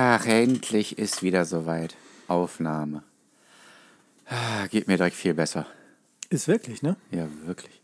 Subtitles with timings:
[0.00, 1.96] Ach, endlich ist wieder soweit.
[2.28, 3.02] Aufnahme.
[4.28, 5.66] Ah, geht mir direkt viel besser.
[6.30, 6.94] Ist wirklich, ne?
[7.10, 7.80] Ja, wirklich.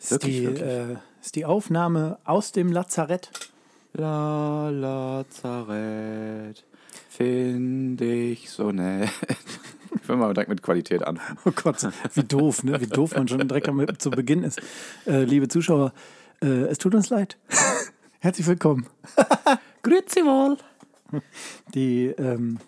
[0.00, 0.62] Ist, Wirklich, die, wirklich.
[0.62, 3.28] Äh, ist die Aufnahme aus dem Lazarett.
[3.92, 6.64] La Lazarett,
[7.10, 9.10] finde ich so nett.
[10.02, 11.38] Ich will mal direkt mit Qualität anfangen.
[11.44, 12.80] Oh Gott, wie doof, ne?
[12.80, 14.60] Wie doof man schon direkt am, zu Beginn ist.
[15.04, 15.92] Äh, liebe Zuschauer,
[16.40, 17.36] äh, es tut uns leid.
[18.20, 18.86] Herzlich willkommen.
[19.82, 20.58] Grüezi wohl.
[21.74, 22.58] Die ähm,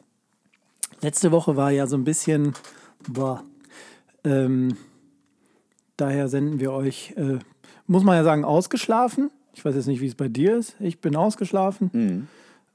[1.00, 2.54] letzte Woche war ja so ein bisschen,
[3.08, 3.42] boah,
[4.24, 4.76] ähm,
[5.96, 7.38] daher senden wir euch, äh,
[7.86, 9.30] muss man ja sagen, ausgeschlafen.
[9.54, 10.76] Ich weiß jetzt nicht, wie es bei dir ist.
[10.80, 12.28] Ich bin ausgeschlafen.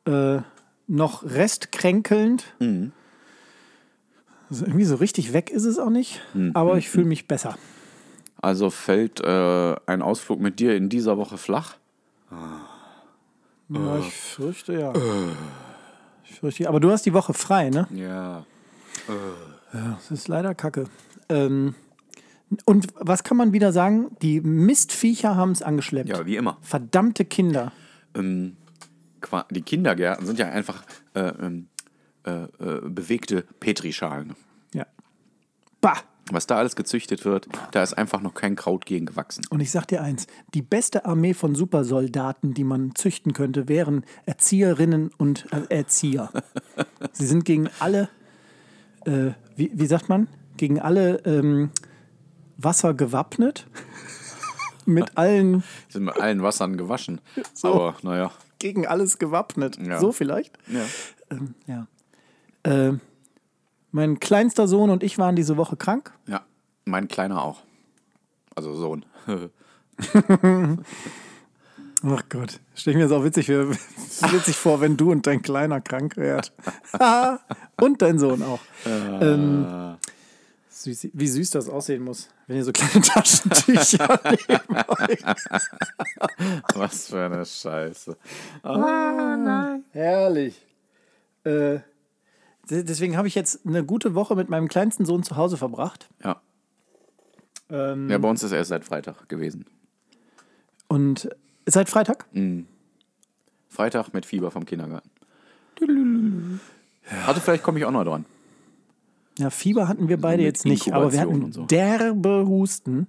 [0.06, 0.42] Äh,
[0.88, 2.54] noch restkränkelnd.
[4.50, 6.22] Also irgendwie so richtig weg ist es auch nicht,
[6.54, 7.58] aber ich fühle mich besser.
[8.42, 11.78] Also fällt äh, ein Ausflug mit dir in dieser Woche flach?
[13.70, 14.94] Ja, ich fürchte ja.
[16.50, 17.88] Ich fürchte, aber du hast die Woche frei, ne?
[17.94, 18.46] Ja.
[19.74, 20.86] Ja, das ist leider kacke.
[21.30, 21.74] Ähm,
[22.66, 24.16] und was kann man wieder sagen?
[24.22, 26.10] Die Mistviecher haben es angeschleppt.
[26.10, 26.58] Ja, wie immer.
[26.62, 27.72] Verdammte Kinder.
[28.14, 28.58] Ähm,
[29.52, 30.84] die Kindergärten sind ja einfach
[31.16, 31.70] äh, ähm,
[32.26, 34.36] äh, äh, bewegte Petrischalen.
[34.74, 34.86] Ja.
[35.80, 35.98] Bah!
[36.32, 39.44] Was da alles gezüchtet wird, da ist einfach noch kein Kraut gegen gewachsen.
[39.50, 44.06] Und ich sag dir eins: Die beste Armee von Supersoldaten, die man züchten könnte, wären
[44.26, 46.32] Erzieherinnen und äh, Erzieher.
[47.12, 48.10] Sie sind gegen alle,
[49.06, 50.28] äh, wie, wie sagt man?
[50.56, 51.72] Gegen alle ähm,
[52.58, 53.68] Wasser gewappnet.
[54.86, 57.22] Mit allen, Sind mit allen Wassern gewaschen.
[57.62, 58.32] Aber naja.
[58.60, 59.78] gegen alles gewappnet.
[59.78, 59.98] Ja.
[59.98, 60.58] So vielleicht?
[60.68, 60.82] Ja.
[61.30, 61.88] Ähm, ja.
[62.64, 62.98] Äh,
[63.94, 66.12] mein kleinster Sohn und ich waren diese Woche krank.
[66.28, 66.42] ja,
[66.84, 67.62] mein Kleiner auch.
[68.56, 69.06] Also Sohn.
[72.06, 75.80] Ach Gott, stell ich mir das auch witzig, witzig vor, wenn du und dein Kleiner
[75.80, 76.52] krank wärt.
[77.82, 78.60] und dein Sohn auch.
[78.86, 79.96] Ähm,
[80.70, 85.24] süß, wie süß das aussehen muss, wenn ihr so kleine Taschentücher euch.
[86.74, 88.18] Was für eine Scheiße.
[89.92, 90.66] Herrlich.
[91.46, 91.80] Äh,
[92.70, 96.10] deswegen habe ich jetzt eine gute Woche mit meinem kleinsten Sohn zu Hause verbracht.
[96.24, 96.42] Ja.
[97.70, 99.66] Ähm, ja, bei uns ist er erst seit Freitag gewesen.
[100.88, 101.30] Und
[101.66, 102.28] seit Freitag?
[103.70, 105.10] Freitag mit Fieber vom Kindergarten.
[107.26, 108.26] Also vielleicht komme ich auch noch dran.
[109.40, 111.66] Ja, Fieber hatten wir beide mit jetzt nicht, aber wir hatten so.
[111.66, 113.08] derbe Husten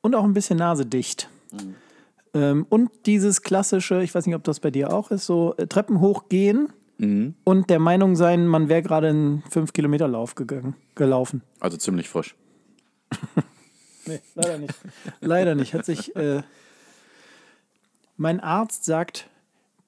[0.00, 1.30] und auch ein bisschen Nase dicht.
[1.52, 1.74] Mhm.
[2.34, 5.66] Ähm, und dieses klassische, ich weiß nicht, ob das bei dir auch ist, so äh,
[5.66, 7.34] Treppen hochgehen Mhm.
[7.44, 11.42] und der Meinung sein, man wäre gerade einen 5-Kilometer-Lauf gegangen, gelaufen.
[11.60, 12.34] Also ziemlich frisch.
[14.04, 14.74] Nee, leider nicht.
[15.20, 15.74] leider nicht.
[15.74, 16.16] Hat sich.
[16.16, 16.42] Äh,
[18.16, 19.28] mein Arzt sagt,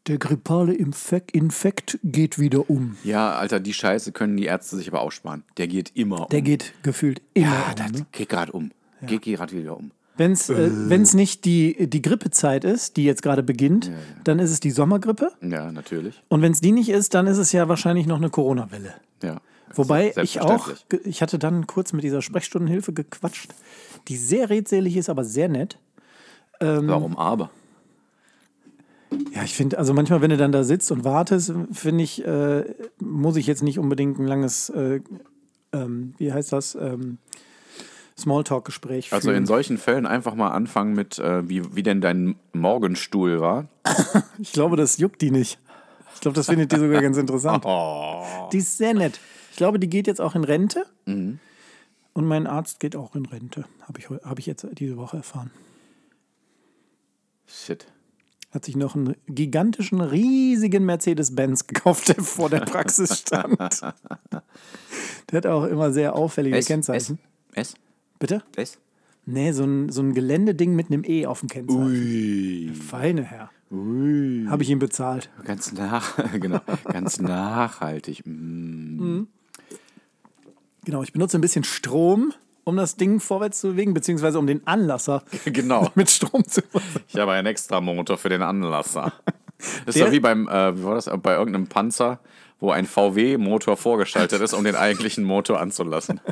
[0.06, 2.96] der grippale Infekt, Infekt geht wieder um.
[3.02, 5.42] Ja, Alter, die Scheiße können die Ärzte sich aber aussparen.
[5.56, 6.44] Der geht immer Der um.
[6.44, 7.74] geht gefühlt immer ja, um.
[7.76, 8.06] das Ne?
[8.12, 8.70] geht gerade um.
[9.02, 9.90] Geht gerade wieder um.
[10.16, 13.90] Wenn es äh, wenn's nicht die, die Grippezeit ist, die jetzt gerade beginnt,
[14.22, 15.32] dann ist es die Sommergrippe.
[15.40, 16.22] Ja, natürlich.
[16.28, 18.94] Und wenn es die nicht ist, dann ist es ja wahrscheinlich noch eine Corona-Welle.
[19.22, 19.40] Ja.
[19.74, 20.70] Wobei ich auch,
[21.04, 23.50] ich hatte dann kurz mit dieser Sprechstundenhilfe gequatscht,
[24.08, 25.78] die sehr redselig ist, aber sehr nett.
[26.60, 27.50] Ähm, Warum aber?
[29.34, 32.64] Ja, ich finde, also manchmal, wenn du dann da sitzt und wartest, finde ich, äh,
[33.00, 35.00] muss ich jetzt nicht unbedingt ein langes, äh,
[35.72, 37.18] ähm, wie heißt das, ähm,
[38.18, 39.16] Smalltalk-Gespräch führen.
[39.16, 43.68] Also in solchen Fällen einfach mal anfangen mit, äh, wie, wie denn dein Morgenstuhl war.
[44.38, 45.58] ich glaube, das juckt die nicht.
[46.14, 47.64] Ich glaube, das findet die sogar ganz interessant.
[47.68, 48.48] Oh.
[48.52, 49.18] Die ist sehr nett.
[49.50, 50.86] Ich glaube, die geht jetzt auch in Rente.
[51.06, 51.40] Und
[52.14, 53.64] mein Arzt geht auch in Rente.
[53.82, 55.50] Habe ich, hab ich jetzt diese Woche erfahren.
[57.46, 57.86] Shit.
[58.52, 63.58] Hat sich noch einen gigantischen, riesigen Mercedes-Benz gekauft, der vor der Praxis stand.
[64.30, 67.18] der hat auch immer sehr auffällige S, S, Kennzeichen.
[67.52, 67.74] S,
[68.24, 68.42] Bitte?
[68.56, 68.78] S.
[69.26, 71.84] Nee, so ein, so ein Geländeding mit einem E auf dem Kennzeichen.
[71.84, 72.72] Ui.
[72.72, 73.50] Feine Herr.
[73.70, 74.46] Ui.
[74.48, 75.28] Habe ich ihm bezahlt.
[75.44, 78.22] Ganz nach, genau, ganz nachhaltig.
[78.24, 79.24] Mm.
[80.86, 82.32] Genau, ich benutze ein bisschen Strom,
[82.64, 85.90] um das Ding vorwärts zu bewegen, beziehungsweise um den Anlasser Genau.
[85.94, 86.62] mit Strom zu
[87.06, 89.12] Ich habe einen extra Motor für den Anlasser.
[89.84, 92.20] Das ist doch wie beim, äh, wie war das, bei irgendeinem Panzer,
[92.58, 96.22] wo ein VW-Motor vorgeschaltet ist, um den eigentlichen Motor anzulassen.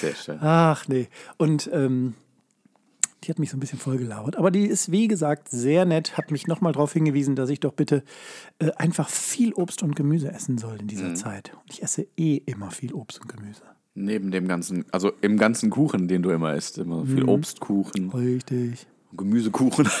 [0.00, 0.38] Sehr schön.
[0.40, 1.08] Ach nee.
[1.36, 2.14] Und ähm,
[3.24, 4.36] die hat mich so ein bisschen vollgelabert.
[4.36, 7.72] Aber die ist, wie gesagt, sehr nett, hat mich nochmal darauf hingewiesen, dass ich doch
[7.72, 8.02] bitte
[8.58, 11.52] äh, einfach viel Obst und Gemüse essen soll in dieser Zeit.
[11.54, 13.62] Und ich esse eh immer viel Obst und Gemüse.
[13.94, 18.86] Neben dem ganzen, also im ganzen Kuchen, den du immer isst, immer viel Obstkuchen, Richtig.
[19.16, 19.88] Gemüsekuchen.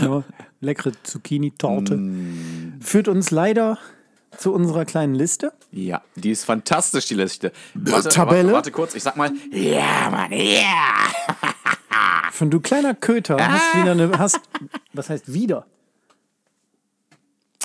[0.00, 0.22] Ja,
[0.60, 2.00] leckere Zucchini-Torte.
[2.80, 3.76] Führt uns leider
[4.36, 5.52] zu unserer kleinen Liste.
[5.72, 7.52] Ja, die ist fantastisch, die Liste.
[7.74, 8.44] Warte, Tabelle?
[8.44, 9.30] Warte, warte kurz, ich sag mal.
[9.50, 10.94] Ja, Mann, ja.
[12.32, 14.18] Von du kleiner Köter hast wieder eine.
[14.18, 14.40] Hast,
[14.92, 15.66] was heißt wieder?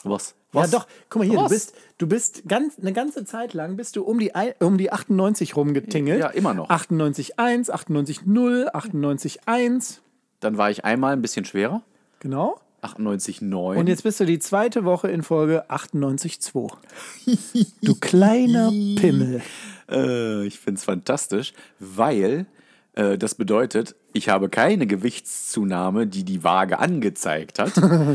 [0.04, 0.36] Was?
[0.54, 0.72] Ja, Was?
[0.72, 4.04] doch, guck mal hier, du bist, du bist ganz, eine ganze Zeit lang bist du
[4.04, 6.20] um die, um die 98 rumgetingelt.
[6.20, 6.70] Ja, immer noch.
[6.70, 10.00] 98,1, 98,0, 98,1.
[10.40, 11.82] Dann war ich einmal ein bisschen schwerer.
[12.20, 12.60] Genau.
[12.86, 13.78] 98,9.
[13.78, 16.72] Und jetzt bist du die zweite Woche in Folge 98,2.
[17.82, 19.42] Du kleiner Pimmel.
[19.90, 22.46] Äh, ich finde es fantastisch, weil
[22.94, 27.74] äh, das bedeutet, ich habe keine Gewichtszunahme, die die Waage angezeigt hat.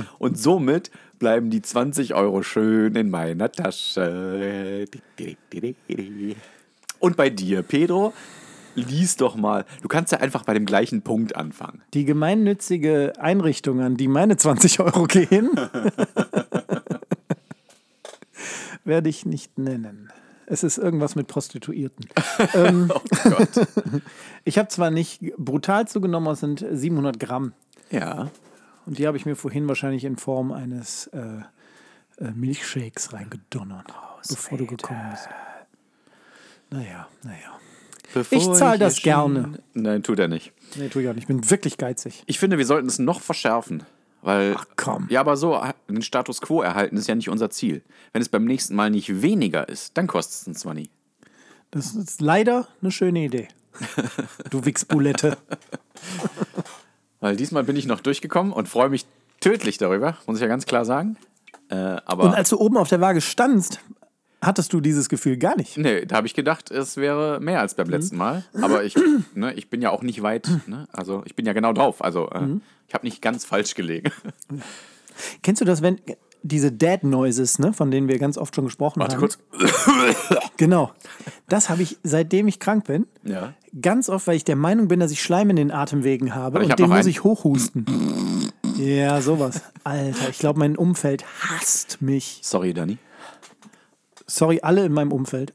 [0.18, 4.86] und somit bleiben die 20 Euro schön in meiner Tasche.
[6.98, 8.12] Und bei dir, Pedro,
[8.74, 9.64] lies doch mal.
[9.82, 11.82] Du kannst ja einfach bei dem gleichen Punkt anfangen.
[11.94, 15.50] Die gemeinnützige Einrichtung, an die meine 20 Euro gehen,
[18.84, 20.10] werde ich nicht nennen.
[20.46, 22.06] Es ist irgendwas mit Prostituierten.
[22.54, 22.92] ähm,
[24.44, 27.52] ich habe zwar nicht brutal zugenommen, es sind 700 Gramm.
[27.90, 28.30] Ja.
[28.86, 31.42] Und die habe ich mir vorhin wahrscheinlich in Form eines äh,
[32.18, 33.94] äh, Milchshakes reingedonnert,
[34.28, 35.28] bevor du gekommen bist.
[36.70, 37.58] Naja, naja.
[38.14, 39.60] Bevor Ich zahl das gerne.
[39.74, 40.52] Nein, tut er nicht.
[40.76, 41.22] Nee, tu ich auch nicht.
[41.22, 42.22] Ich bin wirklich geizig.
[42.26, 43.84] Ich finde, wir sollten es noch verschärfen.
[44.22, 45.06] Weil, Ach, komm.
[45.08, 47.82] Ja, aber so äh, den Status quo erhalten ist ja nicht unser Ziel.
[48.12, 50.90] Wenn es beim nächsten Mal nicht weniger ist, dann kostet es uns nie.
[51.70, 53.48] Das ist leider eine schöne Idee.
[54.50, 55.38] Du Wichsbulette.
[57.20, 59.06] Weil diesmal bin ich noch durchgekommen und freue mich
[59.40, 61.16] tödlich darüber, muss ich ja ganz klar sagen.
[61.68, 61.74] Äh,
[62.04, 63.80] aber Und als du oben auf der Waage standst,
[64.42, 65.76] hattest du dieses Gefühl gar nicht.
[65.76, 67.92] nee, da habe ich gedacht, es wäre mehr als beim Mhm.
[67.92, 68.44] letzten Mal.
[68.60, 68.94] Aber ich,
[69.34, 70.86] ne, ich bin ja auch nicht weit, ne?
[70.92, 72.02] also ich bin ja genau drauf.
[72.02, 72.62] Also äh, Mhm.
[72.88, 74.10] ich habe nicht ganz falsch gelegen.
[75.42, 75.98] Kennst du das, wenn
[76.42, 79.20] diese Dead Noises, ne, von denen wir ganz oft schon gesprochen Warte haben?
[79.20, 79.38] kurz.
[80.56, 80.90] Genau.
[81.48, 83.52] Das habe ich, seitdem ich krank bin, Ja.
[83.80, 86.64] ganz oft, weil ich der Meinung bin, dass ich Schleim in den Atemwegen habe Warte,
[86.66, 87.84] und hab den muss ich hochhusten.
[88.76, 89.62] Ja, sowas.
[89.84, 92.40] Alter, ich glaube, mein Umfeld hasst mich.
[92.42, 92.96] Sorry, Dani.
[94.30, 95.52] Sorry, alle in meinem Umfeld.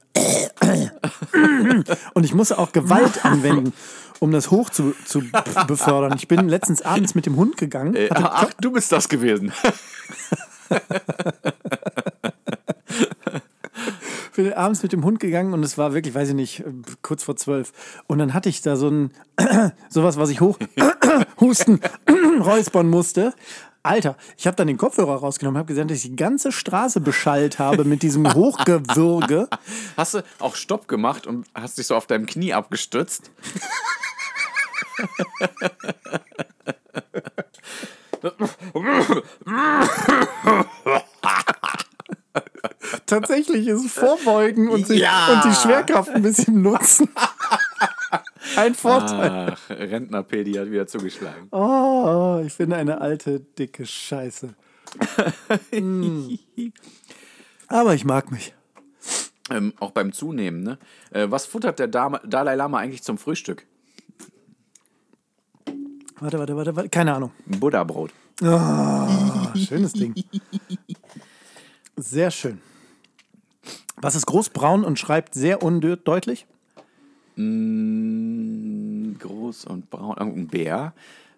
[2.13, 3.74] Und ich musste auch Gewalt anwenden,
[4.19, 5.24] um das hoch zu, zu
[5.68, 6.13] befördern.
[6.18, 7.95] Ich bin letztens abends mit dem Hund gegangen.
[7.95, 9.54] Äh, ach, du bist das gewesen.
[14.36, 16.63] bin abends mit dem Hund gegangen und es war wirklich, weiß ich nicht,
[17.01, 17.72] kurz vor zwölf.
[18.07, 19.12] Und dann hatte ich da so ein,
[19.89, 20.60] sowas, was ich hoch
[21.39, 21.80] husten,
[22.42, 23.33] räuspern musste.
[23.86, 27.60] Alter, ich habe dann den Kopfhörer rausgenommen, habe gesagt, dass ich die ganze Straße beschallt
[27.60, 29.48] habe mit diesem Hochgewürge.
[29.96, 33.32] Hast du auch Stopp gemacht und hast dich so auf deinem Knie abgestützt?
[43.06, 45.28] Tatsächlich ist Vorbeugen und, sich, Ja.
[45.34, 47.10] und die Schwerkraft ein bisschen nutzen.
[48.56, 49.54] Ein Vorteil.
[49.54, 51.48] Ach, Rentnerpedi hat wieder zugeschlagen.
[51.52, 54.54] Oh, ich bin eine alte, dicke Scheiße.
[55.72, 56.36] Mm.
[57.68, 58.54] Aber ich mag mich.
[59.50, 60.80] Ähm, auch beim Zunehmen, ne?
[61.12, 63.66] Äh, was futtert der Dame, Dalai Lama eigentlich zum Frühstück?
[66.20, 66.90] Warte, warte, warte, warte.
[66.90, 67.32] Keine Ahnung.
[67.46, 68.12] Buddha-Brot.
[68.42, 70.16] Ah, schönes Ding.
[71.96, 72.62] Sehr schön.
[73.98, 76.48] Was ist groß, braun und schreibt sehr undeutlich?
[77.36, 80.15] Mm, groß und braun.
[80.18, 80.94] Irgendein Bär.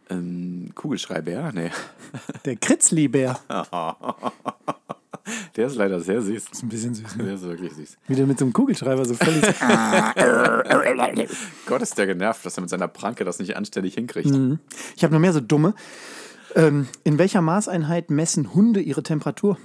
[0.10, 1.52] Ähm, Kugelschreiber.
[1.54, 1.72] Nee.
[2.46, 3.40] Der Kritzli-Bär.
[5.56, 6.46] Der ist leider sehr süß.
[6.52, 7.26] Ist ein bisschen süß, ne?
[7.26, 7.98] Der ist wirklich süß.
[8.08, 9.44] Wieder mit so einem Kugelschreiber so völlig.
[11.66, 14.34] Gott ist der genervt, dass er mit seiner Pranke das nicht anständig hinkriegt.
[14.96, 15.74] Ich habe noch mehr so dumme.
[16.56, 19.58] Ähm, in welcher Maßeinheit messen Hunde ihre Temperatur?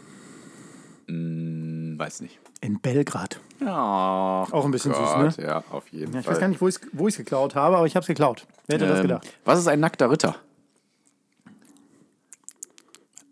[1.06, 2.40] Hm, weiß nicht.
[2.62, 3.40] In Belgrad.
[3.60, 5.44] Ja, Auch ein bisschen süß, ne?
[5.44, 6.34] Ja, auf jeden Ja, ich Fall.
[6.34, 8.46] weiß gar nicht, wo ich es wo ich's geklaut habe, aber ich habe es geklaut.
[8.68, 9.28] Wer hätte das Ähm, gedacht?
[9.44, 10.36] Was ist ein nackter Ritter?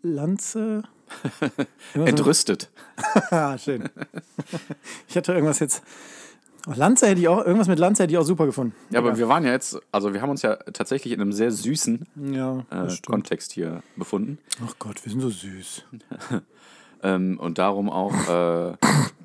[0.01, 0.83] Lanze.
[1.93, 2.69] Entrüstet.
[3.31, 3.89] Ah, schön.
[5.07, 5.81] Ich hatte irgendwas jetzt.
[6.67, 8.75] Oh, Lanze hätte ich auch, irgendwas mit Lanze hätte ich auch super gefunden.
[8.91, 11.51] Ja, aber wir waren ja jetzt, also wir haben uns ja tatsächlich in einem sehr
[11.51, 13.01] süßen Ja, äh, das.
[13.01, 14.37] Kontext hier befunden.
[14.63, 15.83] Ach Gott, wir sind so süß.
[17.03, 18.73] Ähm, und darum auch, äh,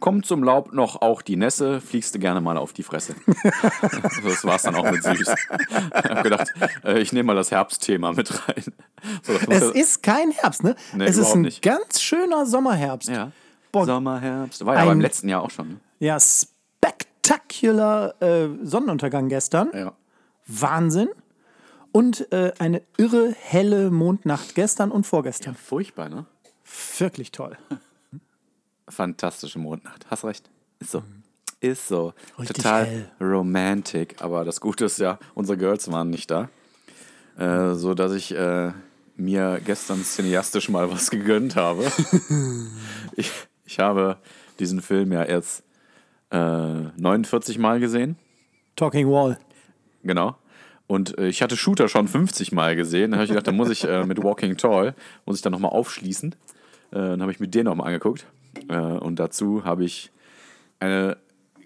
[0.01, 3.15] kommt zum Laub noch auch die Nässe, fliegst du gerne mal auf die Fresse.
[4.25, 5.21] das war's dann auch mit süß.
[5.29, 6.55] Ich hab gedacht,
[6.85, 8.65] äh, ich nehme mal das Herbstthema mit rein.
[9.23, 10.75] So, Es ja- ist kein Herbst, ne?
[10.95, 11.61] Nee, es ist ein nicht.
[11.63, 13.09] ganz schöner Sommerherbst.
[13.11, 13.31] ja.
[13.73, 13.85] Boah.
[13.85, 14.65] Sommer, Herbst.
[14.65, 15.69] War ja Ein- beim letzten Jahr auch schon.
[15.69, 15.77] Ne?
[15.99, 19.71] Ja, spektakular äh, Sonnenuntergang gestern.
[19.75, 19.93] Ja.
[20.47, 21.09] Wahnsinn.
[21.93, 25.55] Und äh, eine irre helle Mondnacht gestern und vorgestern.
[25.57, 26.27] Furchtbar, ne?
[26.99, 27.57] Wirklich toll.
[28.89, 30.07] Fantastische Mondnacht.
[30.11, 30.49] Hast recht.
[30.79, 31.03] Ist so.
[31.61, 32.13] Ist so.
[32.39, 33.11] Richtig Total hell.
[33.21, 34.17] romantic.
[34.21, 36.49] Aber das Gute ist ja, unsere Girls waren nicht da.
[37.39, 38.73] Äh, so dass ich äh,
[39.17, 41.91] mir gestern cineastisch mal was gegönnt habe.
[43.17, 43.31] ich,
[43.65, 44.19] ich habe
[44.59, 45.63] diesen Film ja erst
[46.31, 46.39] äh,
[46.97, 48.17] 49 Mal gesehen.
[48.75, 49.39] Talking Wall.
[50.03, 50.37] Genau.
[50.87, 53.11] Und äh, ich hatte Shooter schon 50 Mal gesehen.
[53.11, 54.95] Da habe ich gedacht, da muss ich äh, mit Walking Tall,
[55.25, 56.35] muss ich dann nochmal aufschließen.
[56.91, 58.27] Äh, dann habe ich mir den nochmal angeguckt.
[58.69, 60.11] Äh, und dazu habe ich
[60.81, 61.17] eine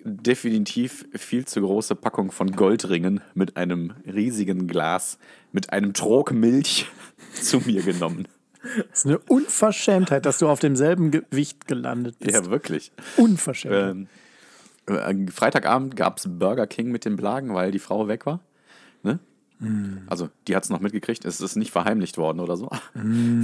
[0.05, 5.19] definitiv viel zu große Packung von Goldringen mit einem riesigen Glas,
[5.53, 6.87] mit einem Trog Milch
[7.35, 8.29] zu mir genommen.
[8.62, 12.35] Das ist eine Unverschämtheit, dass du auf demselben Gewicht gelandet bist.
[12.35, 12.93] Ja, wirklich.
[13.17, 14.09] Unverschämt.
[14.89, 18.41] Ähm, äh, Freitagabend gab es Burger King mit den Blagen, weil die Frau weg war.
[19.03, 19.19] Ne?
[20.07, 21.27] Also, die hat es noch mitgekriegt.
[21.27, 22.71] Es ist nicht verheimlicht worden oder so.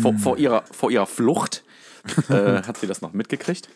[0.01, 1.63] Vor, vor, ihrer, vor ihrer Flucht
[2.29, 3.69] äh, hat sie das noch mitgekriegt.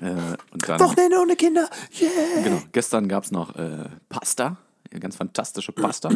[0.00, 0.14] Äh,
[0.52, 1.68] und dann, Wochenende ohne Kinder.
[2.00, 2.42] Yeah.
[2.44, 4.58] genau, gestern gab es noch äh, Pasta,
[5.00, 6.10] ganz fantastische Pasta.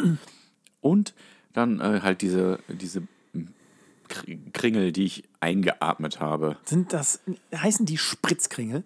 [0.81, 1.15] und
[1.53, 3.03] dann äh, halt diese, diese
[4.09, 6.57] Kr- Kringel, die ich eingeatmet habe.
[6.65, 7.21] Sind das,
[7.55, 8.85] heißen die Spritzkringel?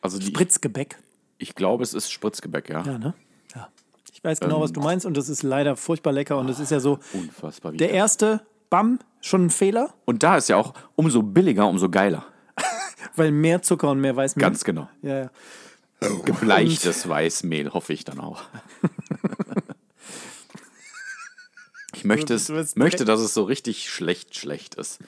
[0.00, 0.98] Also die, Spritzgebäck?
[1.38, 2.82] ich glaube, es ist Spritzgebäck, ja.
[2.82, 3.14] Ja, ne?
[3.54, 3.68] Ja.
[4.12, 6.70] Ich weiß genau, was du meinst und das ist leider furchtbar lecker und es ist
[6.70, 7.72] ja so, Unfassbar.
[7.72, 8.40] Der erste,
[8.70, 12.24] bam, schon ein Fehler, Und da ist ja auch umso billiger, umso geiler.
[13.16, 14.42] weil mehr Zucker und mehr Weißmehl.
[14.42, 14.88] Ganz genau.
[15.02, 15.30] Ja, ja.
[16.24, 18.42] Gebleichtes Weißmehl, hoffe ich dann auch.
[21.96, 25.00] Ich möchte, es, möchte, dass es so richtig schlecht, schlecht ist.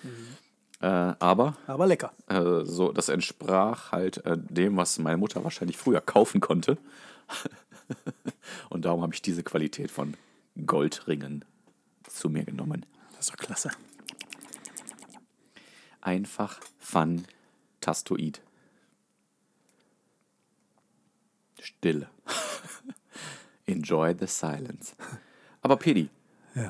[0.80, 2.12] Äh, aber Aber lecker.
[2.28, 6.78] äh, so, das entsprach halt äh, dem, was meine Mutter wahrscheinlich früher kaufen konnte.
[8.70, 10.14] Und darum habe ich diese Qualität von
[10.64, 11.44] Goldringen
[12.08, 12.86] zu mir genommen.
[13.26, 13.70] Ist doch klasse.
[16.00, 18.40] Einfach fantastoid.
[21.60, 22.08] Stille.
[23.66, 24.94] Enjoy the silence.
[25.60, 26.08] Aber Pedi,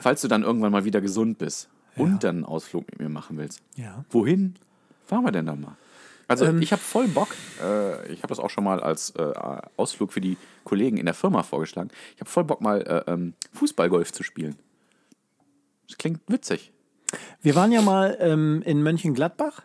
[0.00, 3.36] falls du dann irgendwann mal wieder gesund bist und dann einen Ausflug mit mir machen
[3.36, 4.06] willst, Ja.
[4.08, 4.54] wohin
[5.04, 5.76] fahren wir denn da mal?
[6.26, 7.28] Also ich habe voll Bock.
[7.62, 9.32] Äh, ich habe das auch schon mal als äh,
[9.76, 11.90] Ausflug für die Kollegen in der Firma vorgeschlagen.
[12.14, 14.56] Ich habe voll Bock mal äh, ähm, Fußballgolf zu spielen.
[15.88, 16.72] Das klingt witzig.
[17.40, 19.62] Wir waren ja mal ähm, in Mönchengladbach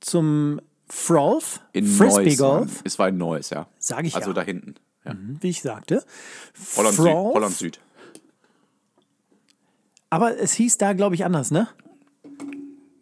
[0.00, 3.66] zum Frolf, In Frisbee Neuss, Golf, Es war in Neuss, ja.
[3.78, 4.34] Sag ich Also ja.
[4.34, 4.74] da hinten.
[5.04, 5.14] Ja.
[5.18, 6.02] wie ich sagte.
[6.76, 7.06] Holland Süd.
[7.06, 7.80] Holland Süd.
[10.10, 11.68] Aber es hieß da, glaube ich, anders, ne?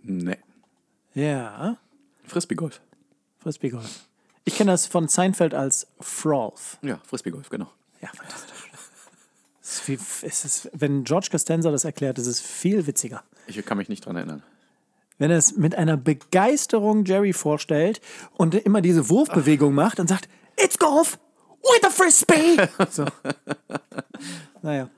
[0.03, 0.39] Nee.
[1.15, 1.77] Ja,
[2.25, 2.81] Frisbeegolf.
[3.39, 4.09] Frisbee Golf.
[4.45, 6.79] Ich kenne das von Seinfeld als Frolf.
[6.83, 7.71] Ja, Frisbeegolf, genau.
[8.01, 8.52] Ja, fantastisch.
[9.63, 13.23] Es ist es ist, wenn George Costanza das erklärt, ist es viel witziger.
[13.47, 14.43] Ich kann mich nicht dran erinnern.
[15.19, 18.01] Wenn er es mit einer Begeisterung Jerry vorstellt
[18.33, 21.19] und immer diese Wurfbewegung macht und sagt, It's Golf
[21.63, 22.57] with a Frisbee.
[22.91, 23.05] so.
[24.63, 24.89] Naja.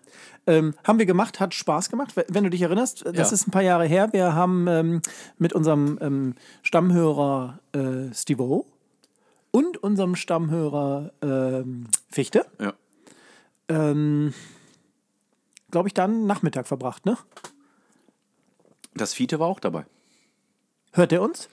[0.47, 2.15] Ähm, haben wir gemacht, hat Spaß gemacht.
[2.29, 3.35] Wenn du dich erinnerst, das Ja.
[3.35, 4.13] ist ein paar Jahre her.
[4.13, 5.03] Wir haben ähm,
[5.39, 8.65] mit unserem ähm, Stammhörer äh, Steve
[9.51, 12.75] und unserem Stammhörer ähm, Fichte, Ja.
[13.69, 14.33] Ähm,
[15.71, 17.17] glaube ich, dann Nachmittag verbracht, ne?
[18.95, 19.87] Das Fiete war auch dabei.
[20.93, 21.49] Hört er uns?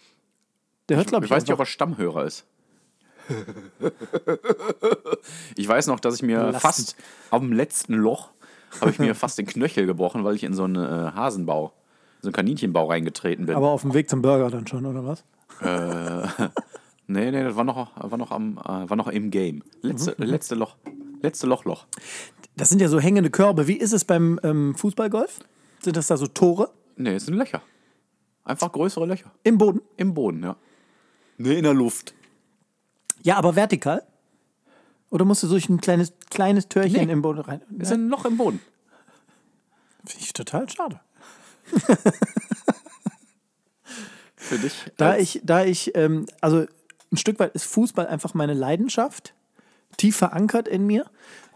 [0.90, 2.46] Der hört, glaube Ich ich, weiß nicht, ob er Stammhörer ist.
[5.56, 6.60] ich weiß noch, dass ich mir Lassen.
[6.60, 6.96] fast
[7.30, 8.30] am letzten Loch
[8.80, 11.74] habe ich mir fast den Knöchel gebrochen, weil ich in so einen äh, Hasenbau,
[12.22, 13.56] so einen Kaninchenbau reingetreten bin.
[13.56, 15.24] aber auf dem Weg zum Burger dann schon, oder was?
[17.08, 19.64] nee, nee, das war noch, war noch, am, äh, war noch im Game.
[19.82, 20.24] Letzte, Mhm.
[20.26, 20.76] letzte Loch.
[21.22, 21.86] Letzte Lochloch.
[22.56, 23.68] Das sind ja so hängende Körbe.
[23.68, 25.40] Wie ist es beim ähm, Fußballgolf?
[25.82, 27.62] Sind das da so Tore Nee, es sind Löcher.
[28.44, 29.32] Einfach größere Löcher.
[29.44, 29.82] im Boden?
[29.98, 30.56] Im Boden, ja.
[31.38, 32.14] Nee, in der Luft.
[33.24, 34.04] Ja, aber vertikal?
[35.10, 37.12] Oder musst du durch ein kleines, kleines Türchen Nee.
[37.14, 37.62] im Boden rein?
[37.80, 38.60] Es ist ein Loch im Boden.
[40.06, 41.00] Finde ich total schade.
[44.36, 44.74] Für dich.
[44.98, 46.66] Da ich, da ich, ähm, also
[47.12, 49.34] ein Stück weit ist Fußball einfach meine Leidenschaft,
[49.98, 51.06] tief verankert in mir.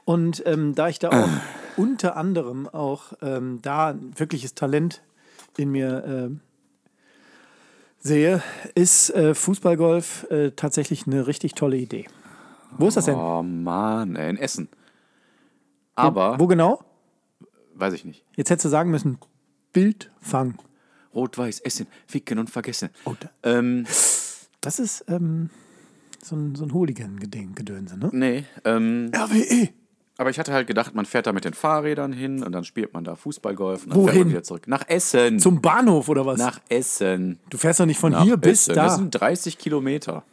[0.05, 1.29] Und ähm, da ich da auch
[1.77, 5.01] unter anderem auch ähm, da ein wirkliches Talent
[5.57, 6.41] in mir ähm,
[7.99, 8.43] sehe,
[8.75, 12.05] ist äh, Fußballgolf äh, tatsächlich eine richtig tolle Idee.
[12.77, 13.15] Wo ist das denn?
[13.15, 14.69] Oh Mann, in Essen.
[15.95, 16.83] Aber, Wo genau?
[17.75, 18.23] weiß ich nicht.
[18.35, 19.17] Jetzt hättest du sagen müssen,
[19.73, 20.57] Bildfang.
[21.13, 22.89] Rot-Weiß, Essen, Ficken und Vergessen.
[23.05, 23.85] Oh, da- Ähm,
[24.59, 25.49] Das ist ähm,
[26.25, 28.09] so ein, so ein Hooligan-Gedönse, ne?
[28.13, 29.69] nee, ähm, RWE.
[30.17, 32.93] Aber ich hatte halt gedacht, man fährt da mit den Fahrrädern hin und dann spielt
[32.93, 34.19] man da Fußballgolf und dann fährt Wohin?
[34.21, 34.67] man wieder zurück.
[34.67, 35.39] Nach Essen.
[35.39, 36.39] Zum Bahnhof oder was?
[36.39, 37.37] Nach Essen.
[37.49, 38.75] du fährst doch nicht von Nach hier bis Essen.
[38.75, 38.85] da.
[38.85, 40.23] Das sind 30 Kilometer.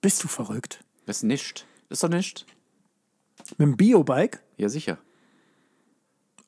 [0.00, 0.80] Bist du verrückt?
[1.06, 1.64] Das ist nicht.
[1.88, 2.44] Das ist doch nicht.
[3.56, 4.40] Mit dem Biobike?
[4.56, 4.98] Ja, sicher.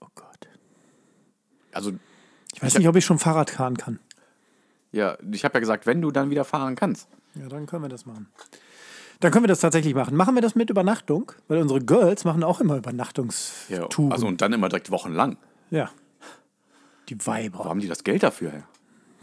[0.00, 0.48] Oh Gott.
[1.72, 1.92] Also,
[2.54, 4.00] Ich weiß nicht, ob ich schon Fahrrad fahren kann.
[4.92, 7.08] ja, ich habe ja gesagt, wenn du dann wieder fahren kannst.
[7.34, 8.28] Ja, dann können wir das machen.
[9.20, 10.16] Dann können wir das tatsächlich machen.
[10.16, 11.32] Machen wir das mit Übernachtung?
[11.48, 14.12] Weil unsere Girls machen auch immer Ja, Übernachtungstouren.
[14.12, 15.36] also und dann immer direkt wochenlang.
[15.70, 15.90] ja.
[17.08, 17.64] Die Wo Weiber.
[17.64, 18.62] haben die das Geld dafür her?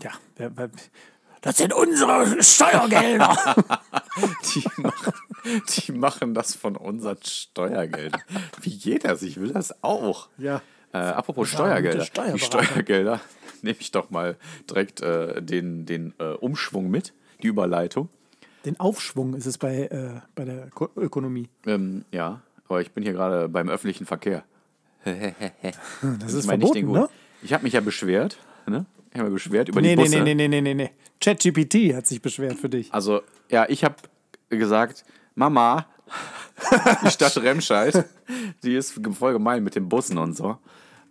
[0.03, 0.11] Ja.
[0.35, 0.69] wer- wer-
[1.41, 3.55] Das sind unsere Steuergelder.
[4.53, 5.13] Die machen,
[5.69, 8.21] die machen das von unseren Steuergeldern.
[8.61, 10.27] Wie jeder sich will das auch.
[10.37, 10.61] Ja.
[10.91, 12.05] Äh, apropos Ja, Steuergelder.
[12.33, 12.39] Die.
[12.39, 13.21] Steuergelder
[13.61, 14.35] nehme ich doch mal
[14.69, 17.13] direkt äh, den, den äh, Umschwung mit,
[17.44, 18.10] die Überleitung.
[18.65, 21.48] Den Aufschwung ist es bei, äh, bei der Ko Ökonomie.
[21.65, 24.44] Ähm, ja, aber ich bin hier gerade beim öffentlichen Verkehr.
[25.06, 27.00] Das ist Ich den verboten, guten.
[27.00, 27.10] ne?
[27.41, 28.38] Ich habe mich ja beschwert.
[28.67, 28.86] Ne?
[29.13, 30.22] Ich habe mich beschwert über Nee, die nee, Busse.
[30.24, 30.89] nee, nee, nee, nee, nee.
[31.22, 32.94] ChatGPT hat sich beschwert für dich.
[32.94, 33.96] Also, ja, ich habe
[34.50, 35.86] gesagt, Mama,
[37.06, 38.06] die Stadt Remscheid,
[38.63, 40.58] die ist voll gemein mit den Bussen und so.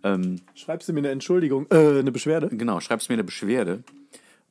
[0.03, 2.49] Ähm, Schreibst du mir eine Entschuldigung, äh, eine Beschwerde?
[2.49, 3.83] genau, schreibst mir eine Beschwerde.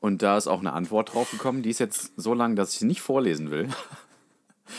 [0.01, 1.63] Und da ist auch eine Antwort drauf gekommen.
[1.63, 3.69] Die ist jetzt so lang, dass ich sie nicht vorlesen will.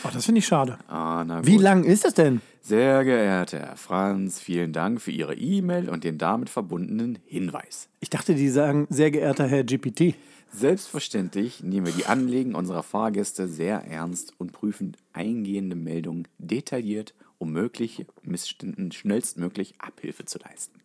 [0.04, 0.78] Oh, das finde ich schade.
[0.86, 2.42] Ah, na Wie lang ist es denn?
[2.60, 7.88] Sehr geehrter Herr Franz, vielen Dank für Ihre E-Mail und den damit verbundenen Hinweis.
[8.00, 10.14] Ich dachte, die sagen, sehr geehrter Herr GPT.
[10.52, 17.52] Selbstverständlich nehmen wir die Anliegen unserer Fahrgäste sehr ernst und prüfen eingehende Meldungen detailliert, um
[17.52, 20.80] mögliche Missständen schnellstmöglich Abhilfe zu leisten.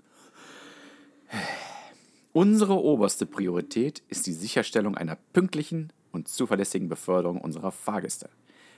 [2.33, 8.29] Unsere oberste Priorität ist die Sicherstellung einer pünktlichen und zuverlässigen Beförderung unserer Fahrgäste.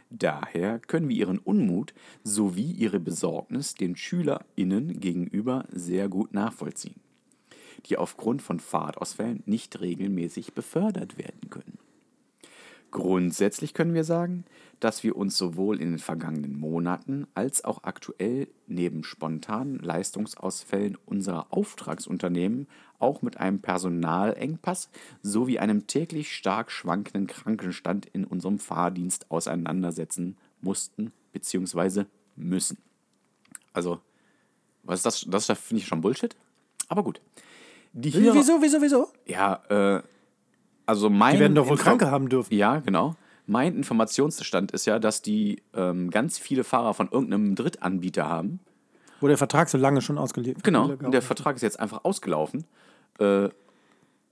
[0.10, 7.00] Daher können wir Ihren Unmut sowie Ihre Besorgnis den SchülerInnen gegenüber sehr gut nachvollziehen
[7.86, 11.78] die aufgrund von Fahrtausfällen nicht regelmäßig befördert werden können.
[12.96, 14.46] Grundsätzlich können wir sagen,
[14.80, 21.48] dass wir uns sowohl in den vergangenen Monaten als auch aktuell neben spontanen Leistungsausfällen unserer
[21.50, 24.90] Auftragsunternehmen auch mit einem Personalengpass
[25.22, 32.06] sowie einem täglich stark schwankenden Krankenstand in unserem Fahrdienst auseinandersetzen mussten bzw.
[32.38, 32.78] müssen.
[33.74, 34.00] Also,
[34.84, 35.48] was ist das?
[35.48, 36.34] Das finde ich schon Bullshit.
[36.88, 37.20] Aber gut.
[37.92, 39.10] Die hier, Wieso, wieso, wieso?
[39.26, 40.02] ja, äh,
[40.86, 41.36] also mein.
[41.36, 42.54] Die werden doch wohl Info- Kranke haben dürfen.
[42.54, 43.16] Ja, genau.
[43.48, 48.60] Mein Informationsstand ist ja, dass die ähm, ganz viele Fahrer von irgendeinem Drittanbieter haben.
[49.22, 50.88] Wo der Vertrag so lange schon ausgeliefert Genau.
[50.96, 52.66] Der Vertrag ist jetzt einfach ausgelaufen.
[53.20, 53.50] Äh,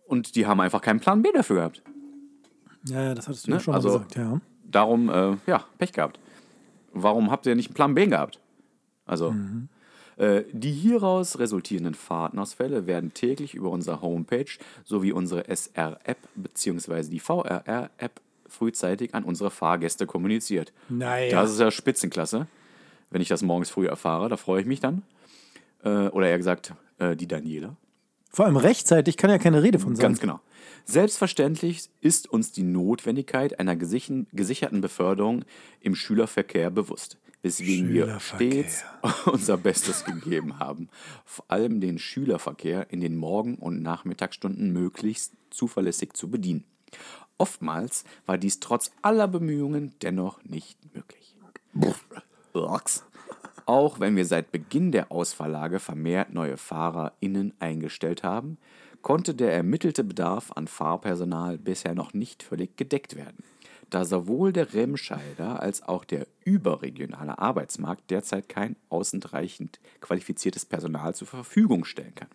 [0.07, 1.81] und die haben einfach keinen Plan B dafür gehabt.
[2.85, 3.57] Ja, ja, das hattest du Ne?
[3.57, 4.39] ja schon Also- gesagt, ja.
[4.65, 6.19] Darum, äh, ja, Pech gehabt.
[6.91, 8.39] Warum habt ihr nicht einen Plan B gehabt?
[9.05, 9.69] Also, Mhm.
[10.17, 14.45] Äh, die hieraus resultierenden Fahrtenausfälle werden täglich über unsere Homepage
[14.83, 17.09] sowie unsere SR-App bzw.
[17.09, 20.73] die VRR-App frühzeitig an unsere Fahrgäste kommuniziert.
[20.89, 21.41] Naja.
[21.41, 22.47] Das ist ja Spitzenklasse.
[23.09, 25.03] Wenn ich das morgens früh erfahre, da freue ich mich dann.
[25.83, 27.75] Äh, oder eher gesagt, äh, die Daniela.
[28.29, 30.03] Vor allem rechtzeitig kann ja keine Rede von sein.
[30.03, 30.39] Ganz genau.
[30.85, 35.45] Selbstverständlich ist uns die Notwendigkeit einer gesicherten Beförderung
[35.79, 38.83] im Schülerverkehr bewusst, weswegen wir stets
[39.25, 40.89] unser Bestes gegeben haben,
[41.25, 46.63] vor allem den Schülerverkehr in den Morgen- und Nachmittagsstunden möglichst zuverlässig zu bedienen.
[47.37, 51.35] Oftmals war dies trotz aller Bemühungen dennoch nicht möglich.
[53.65, 58.57] Auch wenn wir seit Beginn der Ausfalllage vermehrt neue FahrerInnen eingestellt haben,
[59.01, 63.43] konnte der ermittelte Bedarf an Fahrpersonal bisher noch nicht völlig gedeckt werden,
[63.93, 71.27] da sowohl der Remscheider als auch der überregionale Arbeitsmarkt derzeit kein ausreichend qualifiziertes Personal zur
[71.27, 72.29] Verfügung stellen kann.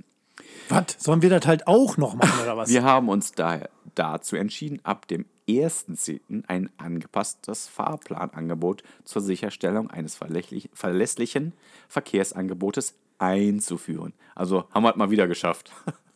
[0.69, 0.97] Was?
[0.99, 2.69] Sollen wir das halt auch noch machen, oder was?
[2.71, 6.45] Wir haben uns daher dazu entschieden, ab dem 1.10.
[6.47, 11.55] ein angepasstes Fahrplanangebot zur Sicherstellung eines verlässlich- verlässlichen
[11.89, 14.13] Verkehrsangebotes einzuführen.
[14.35, 15.73] Also haben wir es mal wieder geschafft.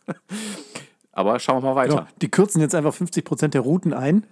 [1.13, 1.95] Aber schauen wir mal weiter.
[1.95, 4.25] Ja, die kürzen jetzt einfach 50% der Routen ein.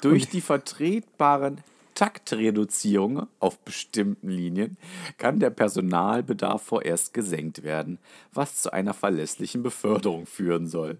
[0.00, 1.60] Durch die vertretbaren
[1.94, 4.76] Taktreduzierungen auf bestimmten Linien
[5.18, 7.98] kann der Personalbedarf vorerst gesenkt werden,
[8.32, 10.98] was zu einer verlässlichen Beförderung führen soll.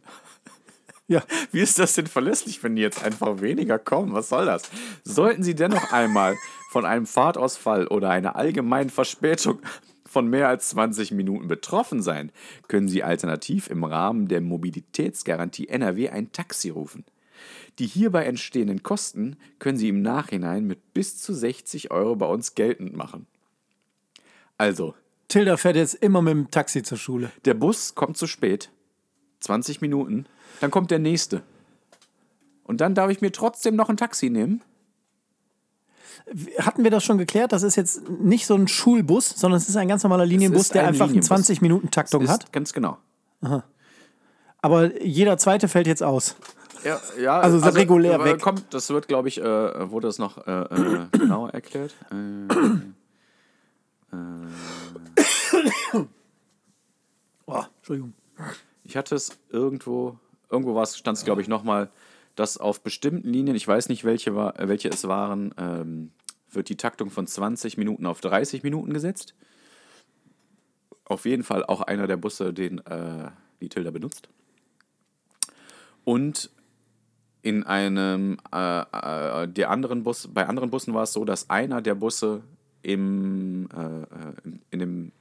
[1.08, 1.22] Ja.
[1.52, 4.12] Wie ist das denn verlässlich, wenn die jetzt einfach weniger kommen?
[4.12, 4.70] Was soll das?
[5.04, 6.36] Sollten Sie dennoch einmal
[6.70, 9.60] von einem Fahrtausfall oder einer allgemeinen Verspätung
[10.14, 12.30] von mehr als 20 Minuten betroffen sein,
[12.68, 17.04] können Sie alternativ im Rahmen der Mobilitätsgarantie NRW ein Taxi rufen.
[17.80, 22.54] Die hierbei entstehenden Kosten können Sie im Nachhinein mit bis zu 60 Euro bei uns
[22.54, 23.26] geltend machen.
[24.56, 24.94] Also,
[25.26, 27.32] Tilda fährt jetzt immer mit dem Taxi zur Schule.
[27.44, 28.70] der Bus kommt zu spät.
[29.40, 30.26] 20 Minuten.
[30.60, 31.42] Dann kommt der nächste.
[32.62, 34.62] Und dann darf ich mir trotzdem noch ein Taxi nehmen.
[36.58, 37.52] Hatten wir das schon geklärt?
[37.52, 40.74] Das ist jetzt nicht so ein Schulbus, sondern es ist ein ganz normaler Linienbus, ist
[40.74, 41.30] der ein einfach Linienbus.
[41.30, 42.52] 20-Minuten-Taktung Ist hat.
[42.52, 42.96] Ganz genau.
[44.62, 46.36] Aber jeder zweite fällt jetzt aus.
[46.84, 48.40] Ja, ja Also so regulär äh, weg.
[48.40, 51.94] Kommt, das wird, glaube ich, äh, wurde das noch äh, äh, genauer erklärt.
[52.10, 52.54] Äh,
[57.46, 58.14] Oh, Entschuldigung.
[58.84, 60.18] ich hatte es irgendwo,
[60.50, 61.90] irgendwo stand es, glaube ich, nochmal,
[62.34, 66.12] dass auf bestimmten Linien, ich weiß nicht, welche, äh, welche es waren, ähm,
[66.50, 69.34] wird die Taktung von 20 Minuten auf 30 Minuten gesetzt.
[71.04, 74.28] Auf jeden Fall auch einer der Busse, den äh, die Tilda benutzt.
[76.04, 76.50] Und
[77.42, 81.82] in einem äh, äh, der anderen Bus, bei anderen Bussen war es so, dass einer
[81.82, 82.42] der Busse
[82.82, 85.12] im, äh, äh, in dem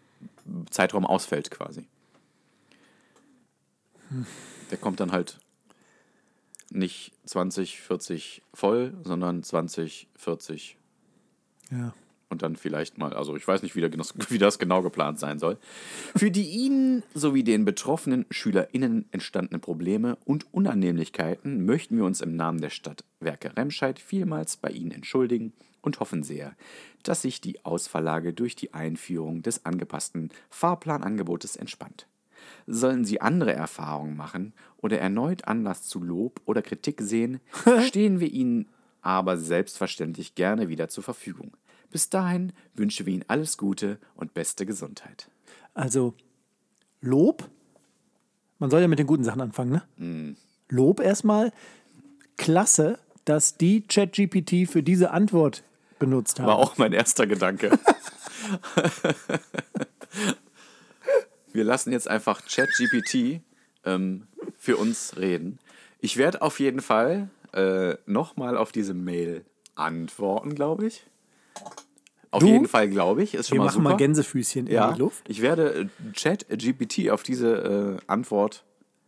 [0.69, 1.86] Zeitraum ausfällt quasi.
[4.71, 5.39] Der kommt dann halt
[6.73, 10.77] nicht 20, 40 voll, sondern 20, 40
[11.71, 11.93] Ja.
[12.29, 15.39] und dann vielleicht mal, also ich weiß nicht, wie, genau- wie das genau geplant sein
[15.39, 15.57] soll.
[16.15, 22.36] Für die Ihnen sowie den betroffenen SchülerInnen entstandenen Probleme und Unannehmlichkeiten möchten wir uns im
[22.36, 26.55] Namen der Stadtwerke Remscheid vielmals bei Ihnen entschuldigen und hoffen sehr,
[27.03, 32.07] dass sich die Ausfalllage durch die Einführung des angepassten Fahrplanangebotes entspannt.
[32.67, 37.39] Sollen Sie andere Erfahrungen machen oder erneut Anlass zu Lob oder Kritik sehen,
[37.88, 38.69] stehen wir Ihnen
[39.01, 41.58] aber selbstverständlich gerne wieder zur Verfügung.
[41.91, 45.29] Bis dahin wünschen wir Ihnen alles Gute und beste Gesundheit.
[45.73, 46.15] Also
[47.01, 47.49] Lob.
[48.60, 49.84] Man soll ja mit den guten Sachen anfangen, ne?
[49.97, 50.38] Mhm.
[50.69, 51.51] Lob erstmal.
[52.38, 55.63] Klasse, dass die ChatGPT für diese Antwort
[55.99, 56.47] benutzt haben.
[56.47, 57.77] War auch mein erster Gedanke.
[61.53, 63.41] wir lassen jetzt einfach ChatGPT
[63.85, 65.59] ähm, für uns reden.
[65.99, 71.05] Ich werde auf jeden Fall äh, nochmal auf diese Mail antworten, glaube ich.
[72.31, 72.47] Auf Du?
[72.47, 73.35] jeden Fall, glaube ich.
[73.35, 73.89] Ist schon Wir mal machen super.
[73.91, 75.23] mal Gänsefüßchen in Ja, die Luft.
[75.29, 78.65] ich werde äh, ChatGPT auf diese äh, Antwort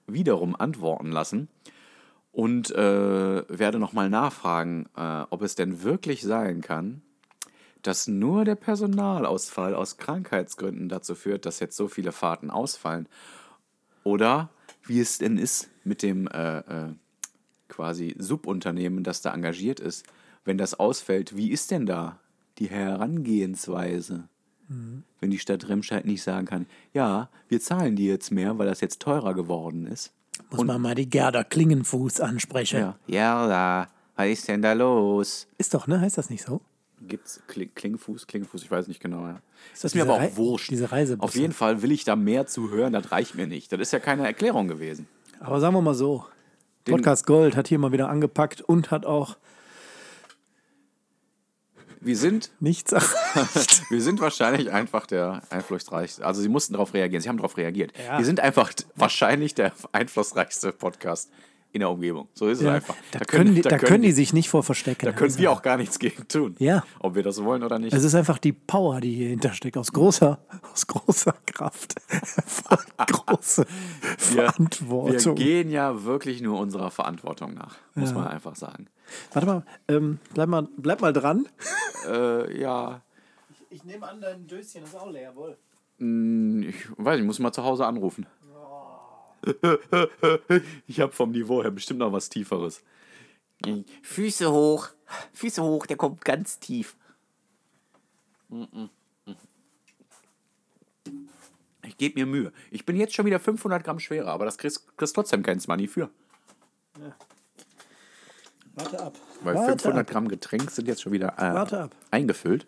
[0.08, 1.48] wiederum antworten lassen
[2.32, 2.78] und äh,
[3.50, 7.02] werde nochmal nachfragen, äh, ob es denn wirklich sein kann,
[7.88, 13.08] dass nur der Personalausfall aus Krankheitsgründen dazu führt, dass jetzt so viele Fahrten ausfallen.
[14.04, 14.50] Oder
[14.86, 16.94] wie es denn ist mit dem äh, äh,
[17.68, 20.06] quasi Subunternehmen, das da engagiert ist.
[20.44, 22.20] Wenn das ausfällt, wie ist denn da
[22.60, 24.30] die Herangehensweise?
[25.20, 28.82] Wenn die Stadt Remscheid nicht sagen kann, ja, wir zahlen die jetzt mehr, weil das
[28.82, 30.12] jetzt teurer geworden ist.
[30.50, 32.80] Muss man mal die Gerda Klingenfuß ansprechen.
[32.80, 35.48] Ja, ja, da, was ist denn da los?
[35.60, 36.02] Ist doch, ne?
[36.02, 36.62] Heißt das nicht so?
[37.08, 39.22] Gibt's Kling, Klingfuß, Klingfuß, ich weiß nicht genau.
[39.26, 39.34] Ja.
[39.72, 40.70] das Das ist mir aber auch wurscht.
[40.72, 41.24] diese Reisebusse?
[41.24, 43.72] Auf jeden Fall will ich da mehr zu hören, das reicht mir nicht.
[43.72, 45.08] Das ist ja keine Erklärung gewesen.
[45.40, 46.26] Aber sagen wir mal so.
[46.88, 49.38] Den- Podcast Gold hat hier mal wieder angepackt und hat auch
[52.00, 52.92] Wir sind, nichts
[53.90, 56.24] wir sind wahrscheinlich einfach der einflussreichste.
[56.24, 57.94] Also sie mussten darauf reagieren, sie haben darauf reagiert.
[57.98, 58.20] Ja.
[58.20, 61.32] Wir sind einfach wahrscheinlich der einflussreichste Podcast
[61.76, 62.28] in der Umgebung.
[62.34, 62.96] So ist es Ja, einfach.
[63.12, 65.06] da, können die, da können die sich nicht vor verstecken.
[65.06, 66.56] da können wir auch gar nichts gegen tun.
[66.58, 66.84] Ja.
[67.00, 67.94] Ob wir das wollen oder nicht.
[67.94, 70.40] Es ist einfach die Power, die hier hintersteckt, aus großer,
[70.72, 71.96] aus großer Kraft.
[72.98, 73.66] Große
[74.34, 75.38] wir, Verantwortung.
[75.38, 78.88] wir gehen ja wirklich nur unserer Verantwortung nach, muss man einfach sagen.
[79.34, 81.48] Warte mal, ähm, bleib mal, bleib mal dran.
[82.08, 83.02] Äh, ja,
[83.72, 85.58] Ich nehme an, dein Döschen ist auch leer, wohl.
[85.98, 88.28] ich weiß, ich muss mal zu Hause anrufen.
[90.88, 92.82] ich habe vom Niveau her bestimmt noch was Tieferes.
[94.04, 94.90] Füße hoch,
[95.34, 96.96] Füße hoch, der kommt ganz tief.
[101.84, 102.52] Ich gebe mir Mühe.
[102.72, 105.88] Ich bin jetzt schon wieder 500 Gramm schwerer, aber das kriegst, kriegst trotzdem kein Money
[105.88, 106.10] für.
[108.76, 109.18] Warte ab.
[109.42, 110.12] Weil Warte 500 ab.
[110.12, 111.96] Gramm Getränk sind jetzt schon wieder äh, Warte ab.
[112.12, 112.68] eingefüllt.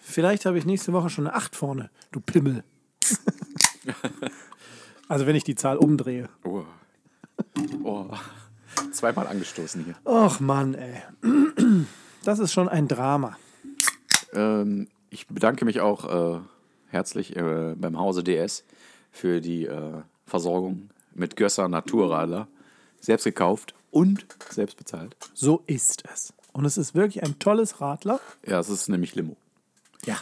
[0.00, 2.64] Vielleicht habe ich nächste Woche schon eine 8 vorne, du Pimmel.
[5.08, 6.28] also wenn ich die Zahl umdrehe.
[6.44, 6.64] Oh.
[7.82, 8.06] oh.
[8.92, 9.94] Zweimal angestoßen hier.
[10.04, 11.02] Och Mann, ey.
[12.24, 13.36] Das ist schon ein Drama.
[14.32, 16.40] Ähm, ich bedanke mich auch äh,
[16.88, 18.64] herzlich äh, beim Hause DS
[19.10, 22.48] für die äh, Versorgung mit Gösser Naturradler.
[23.00, 25.16] Selbst gekauft und selbst bezahlt.
[25.34, 26.32] So ist es.
[26.52, 28.20] Und es ist wirklich ein tolles Radler.
[28.46, 29.36] Ja, es ist nämlich Limo.
[30.06, 30.16] Ja.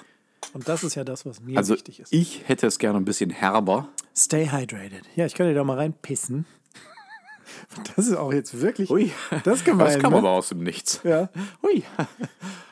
[0.52, 2.12] Und das ist ja das, was mir Also wichtig ist.
[2.12, 3.88] ich hätte es gerne ein bisschen herber.
[4.14, 5.02] Stay hydrated.
[5.16, 6.46] Ja, ich könnte da mal reinpissen.
[7.96, 8.90] Das ist auch jetzt wirklich.
[8.90, 9.12] Ui,
[9.44, 10.18] Das ist gemein, Das kam ne?
[10.18, 11.00] aber aus dem Nichts.
[11.05, 11.28] Ja.
[11.62, 11.83] Hui.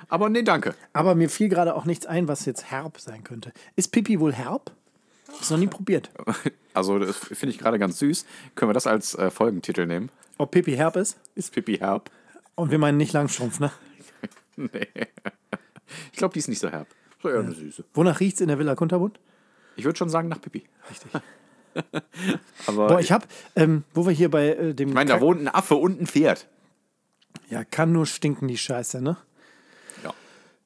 [0.08, 0.74] Aber nee, danke.
[0.94, 3.52] Aber mir fiel gerade auch nichts ein, was jetzt herb sein könnte.
[3.76, 4.72] Ist Pipi wohl herb?
[5.40, 6.10] Ist noch nie probiert.
[6.72, 8.24] Also, das finde ich gerade ganz süß.
[8.54, 10.08] Können wir das als äh, Folgentitel nehmen?
[10.38, 11.18] Ob Pipi herb ist?
[11.34, 12.12] Ist Pippi herb?
[12.54, 13.72] Und wir meinen nicht Langstrumpf, ne?
[14.56, 14.86] Nee.
[16.12, 16.86] Ich glaube, die ist nicht so herb.
[17.22, 17.84] So eher eine süße.
[17.94, 19.18] Wonach riecht's in der Villa Kunterbund?
[19.76, 20.64] Ich würde schon sagen nach Pippi.
[20.90, 21.12] Richtig.
[22.66, 24.88] Aber Boah, ich hab, ähm, wo wir hier bei äh, dem.
[24.88, 26.48] ich meine, da wohnt ein Affe und ein Pferd.
[27.48, 29.16] ja, kann nur stinken, die Scheiße, ne?
[30.02, 30.12] Ja.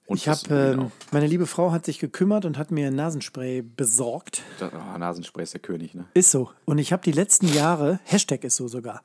[0.07, 4.43] Und Ich habe, ähm, meine liebe Frau hat sich gekümmert und hat mir Nasenspray besorgt.
[4.59, 6.07] Das, oh, Nasenspray ist der König, ne?
[6.15, 6.51] Ist so.
[6.65, 9.03] Und ich habe die letzten Jahre, Hashtag ist so sogar.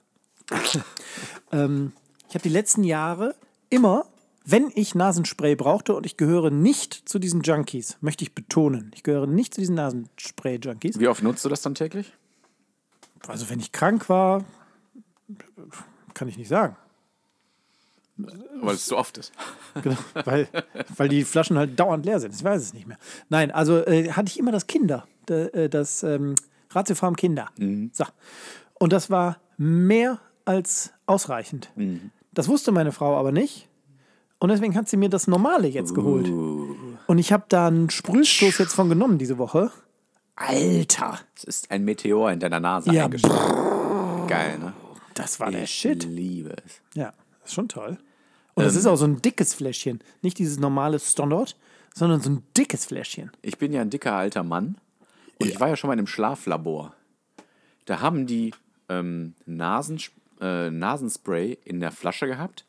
[1.52, 1.92] ähm,
[2.30, 3.36] ich habe die letzten Jahre
[3.70, 4.06] immer,
[4.46, 9.04] wenn ich Nasenspray brauchte und ich gehöre nicht zu diesen Junkies, möchte ich betonen, ich
[9.04, 11.00] gehöre nicht zu diesen Nasenspray-Junkies.
[11.00, 12.14] Wie oft nutzt du das dann täglich?
[13.28, 14.44] Also wenn ich krank war,
[16.14, 16.76] kann ich nicht sagen.
[18.62, 19.32] Weil es zu oft ist.
[19.82, 20.48] Genau, weil,
[20.98, 22.34] weil die Flaschen halt dauernd leer sind.
[22.34, 22.98] Ich weiß es nicht mehr.
[23.30, 26.34] Nein, also äh, hatte ich immer das Kinder, äh, das ähm,
[26.72, 27.50] Ratiofarm Kinder.
[27.94, 28.06] So.
[28.80, 31.72] Und das war mehr als ausreichend.
[32.34, 33.70] Das wusste meine Frau aber nicht.
[34.40, 36.28] Und deswegen hat sie mir das Normale jetzt geholt.
[36.30, 39.72] Und ich habe da einen Sprühstoß jetzt von genommen diese Woche.
[40.36, 44.28] Alter, Es ist ein Meteor in deiner Nase Ja, eingeschlagen.
[44.28, 44.74] Geil, ne?
[45.14, 46.06] das war der Ich Shit.
[46.06, 46.80] liebe es.
[46.94, 47.98] Ja, das ist schon toll.
[48.54, 50.00] Und das ist auch so ein dickes Fläschchen.
[50.22, 51.58] Nicht dieses normale Standard,
[51.94, 53.32] sondern so ein dickes Fläschchen.
[53.42, 54.78] Ich bin ja ein dicker alter Mann
[55.42, 56.94] und ich war ja schon mal in einem Schlaflabor.
[57.86, 58.54] Da haben die
[58.88, 62.66] ähm, Nasens, äh, Nasenspray in der Flasche gehabt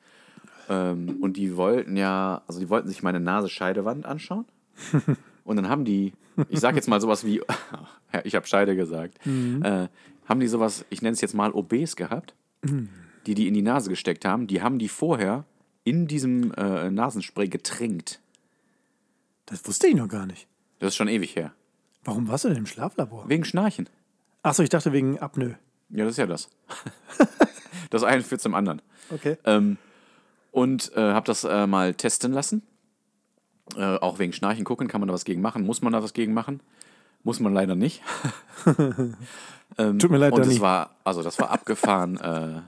[0.71, 4.47] ähm, und die wollten ja, also die wollten sich meine Nasenscheidewand anschauen
[5.45, 6.13] und dann haben die,
[6.49, 7.43] ich sag jetzt mal sowas wie,
[8.25, 9.89] ich habe Scheide gesagt, äh,
[10.27, 12.35] haben die sowas, ich nenne es jetzt mal obes gehabt,
[13.27, 15.45] die die in die Nase gesteckt haben, die haben die vorher
[15.85, 18.21] in diesem äh, Nasenspray getränkt.
[19.47, 20.47] Das wusste ich noch gar nicht.
[20.79, 21.53] Das ist schon ewig her.
[22.05, 23.29] Warum warst du denn im Schlaflabor?
[23.29, 23.89] Wegen Schnarchen.
[24.43, 25.59] Achso, ich dachte wegen Apnoe.
[25.91, 26.49] Ja, das ist ja das.
[27.91, 28.81] das eine führt zum anderen.
[29.11, 29.37] Okay.
[29.45, 29.77] Ähm,
[30.51, 32.63] und äh, habe das äh, mal testen lassen.
[33.77, 35.65] Äh, auch wegen Schnarchen gucken, kann man da was gegen machen?
[35.65, 36.61] Muss man da was gegen machen?
[37.23, 38.03] Muss man leider nicht.
[39.79, 42.17] ähm, Tut mir leid, Und das war, also das war abgefahren.
[42.21, 42.63] äh,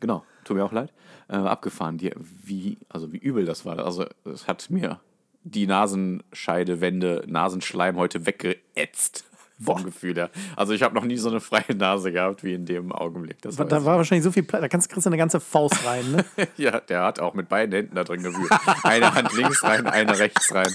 [0.00, 0.92] genau, tut mir auch leid.
[1.28, 3.78] Äh, abgefahren, die, wie, also wie übel das war.
[3.80, 5.00] Also es hat mir
[5.42, 9.24] die Nasenscheidewände, Nasenschleim heute weggeätzt.
[9.58, 10.30] Vom Gefühl her.
[10.54, 13.40] Also ich habe noch nie so eine freie Nase gehabt wie in dem Augenblick.
[13.40, 13.70] Das Da ich.
[13.70, 16.24] war wahrscheinlich so viel Platz, da kannst, du eine ganze Faust rein, ne?
[16.56, 18.50] Ja, der hat auch mit beiden Händen da drin gewühlt.
[18.82, 20.72] Eine Hand links rein, eine rechts rein.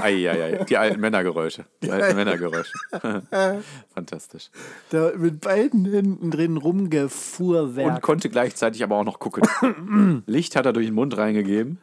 [0.00, 1.64] Eieiei, die alten Männergeräusche.
[1.82, 2.72] Die alten Männergeräusche.
[3.94, 4.50] Fantastisch.
[4.90, 7.94] Da mit beiden Händen drin rumgefuhrwerk.
[7.94, 10.22] Und konnte gleichzeitig aber auch noch gucken.
[10.26, 11.78] Licht hat er durch den Mund reingegeben.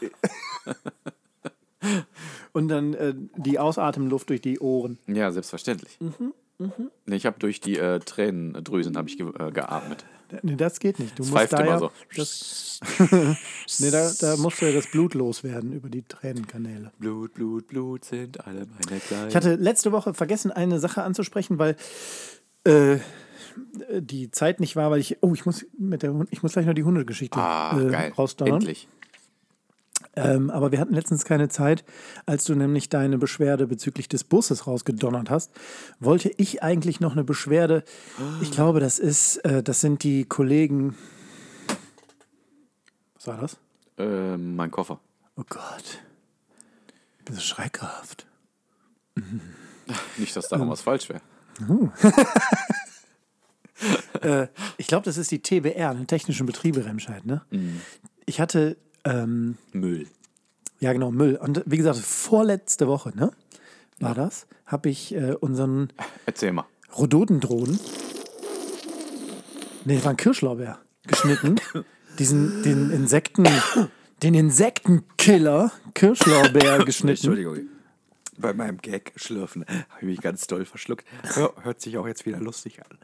[2.52, 4.98] Und dann äh, die Ausatemluft durch die Ohren.
[5.06, 5.98] Ja, selbstverständlich.
[7.06, 10.04] Nee, Ich habe durch die äh, Tränendrüsen ich ge äh, geatmet.
[10.42, 11.18] Nee, das geht nicht.
[11.18, 11.90] Du Das musst da immer ja, so.
[12.14, 12.80] Das,
[13.78, 16.92] nee, da, da musst du ja das Blut loswerden über die Tränenkanäle.
[16.98, 19.28] Blut, Blut, Blut sind alle meine gleich.
[19.28, 21.76] Ich hatte letzte Woche vergessen, eine Sache anzusprechen, weil
[22.64, 22.98] äh,
[24.00, 26.74] die Zeit nicht war, weil ich, oh, ich muss mit der ich muss gleich noch
[26.74, 28.12] die Hundegeschichte ah, äh, geil.
[28.16, 28.56] rausdonnern.
[28.56, 28.88] Endlich.
[30.18, 31.84] Ähm, aber wir hatten letztens keine Zeit,
[32.26, 35.52] als du nämlich deine Beschwerde bezüglich des Busses rausgedonnert hast,
[36.00, 37.84] wollte ich eigentlich noch eine Beschwerde.
[38.40, 40.96] Ich glaube, das ist, äh, das sind die Kollegen.
[43.14, 43.56] Was war das?
[43.96, 45.00] Ähm, mein Koffer.
[45.36, 46.00] Oh Gott.
[47.24, 48.26] Bin so schreckhaft.
[50.16, 51.20] Nicht, dass da irgendwas falsch wäre.
[54.22, 57.42] Äh, ich glaube, das ist die TBR, eine technische Betriebe Remscheid, ne?
[58.26, 58.76] Ich hatte,
[59.08, 60.06] ähm, Müll.
[60.80, 61.36] ja genau, Müll.
[61.36, 63.30] Und wie gesagt, vorletzte Woche, ne?
[64.00, 64.46] War das?
[64.66, 65.92] Habe ich äh, unseren
[66.26, 66.66] Erzähl mal.
[66.96, 67.78] Rhododendron,
[69.84, 71.56] nee, das war ein Kirschlaubeer, geschnitten.
[72.18, 73.46] Diesen, den Insekten,
[74.22, 77.26] den Insektenkiller Kirschlaubeer geschnitten.
[77.26, 77.68] Entschuldigung.
[78.36, 81.04] Bei meinem Gag schlürfen habe ich mich ganz doll verschluckt.
[81.34, 82.98] Hör, hört sich auch jetzt wieder lustig an.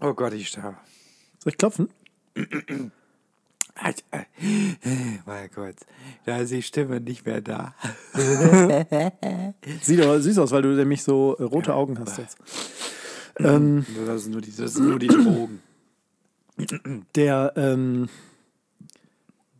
[0.00, 0.78] Oh Gott, ich sterbe.
[1.38, 1.90] Soll ich klopfen?
[3.82, 4.24] Halt, äh,
[5.26, 5.74] Mein Gott,
[6.24, 7.74] da ist die Stimme nicht mehr da.
[9.82, 12.38] Sieht aber süß aus, weil du nämlich so äh, rote Augen hast jetzt.
[13.38, 15.62] Ähm, Das sind nur die, das sind nur die Drogen.
[17.16, 18.08] der, ähm,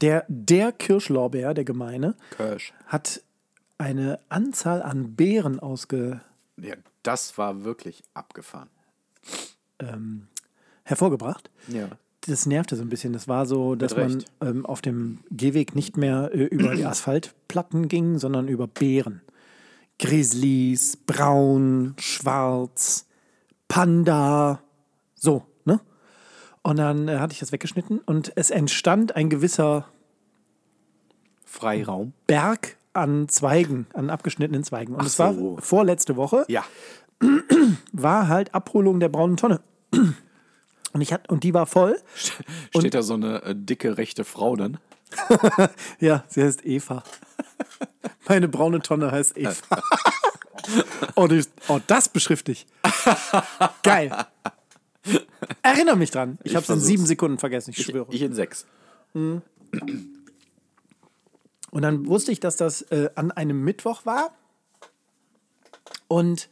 [0.01, 2.73] der, der Kirschlaubeer, der Gemeine, Kirsch.
[2.87, 3.23] hat
[3.79, 6.21] eine Anzahl an Beeren ausge,
[6.61, 8.69] Ja, das war wirklich abgefahren.
[9.81, 10.29] ähm,
[10.85, 11.89] hervorgebracht, Ja.
[12.27, 13.13] Das nervte so ein bisschen.
[13.13, 17.89] Das war so, dass man ähm, auf dem Gehweg nicht mehr äh, über die Asphaltplatten
[17.89, 19.23] ging, sondern über Beeren.
[19.99, 23.07] Grizzlies, braun, schwarz,
[23.69, 24.61] Panda,
[25.15, 25.81] so, ne?
[26.63, 29.87] Und dann äh, hatte ich das weggeschnitten und es entstand ein gewisser
[31.45, 32.13] Freiraum.
[32.27, 34.95] Berg an Zweigen, an abgeschnittenen Zweigen.
[34.95, 35.57] Und es war so.
[35.61, 36.65] vorletzte Woche, Ja.
[37.93, 39.61] war halt Abholung der braunen Tonne.
[40.93, 41.99] Und, ich hat, und die war voll.
[42.77, 44.79] Steht da so eine äh, dicke rechte Frau dann?
[46.01, 47.05] Ja, sie heißt Eva.
[48.29, 49.55] Meine braune Tonne heißt Eva.
[51.17, 52.67] oh, das, oh, das beschrifte ich.
[53.83, 54.11] Geil.
[55.63, 56.39] Erinnere mich dran.
[56.45, 58.07] Ich, Ich habe es in sieben Sekunden vergessen, ich schwöre.
[58.11, 58.67] Ich in sechs.
[59.13, 59.43] Und
[61.73, 64.33] dann wusste ich, dass das äh, an einem Mittwoch war.
[66.09, 66.49] Und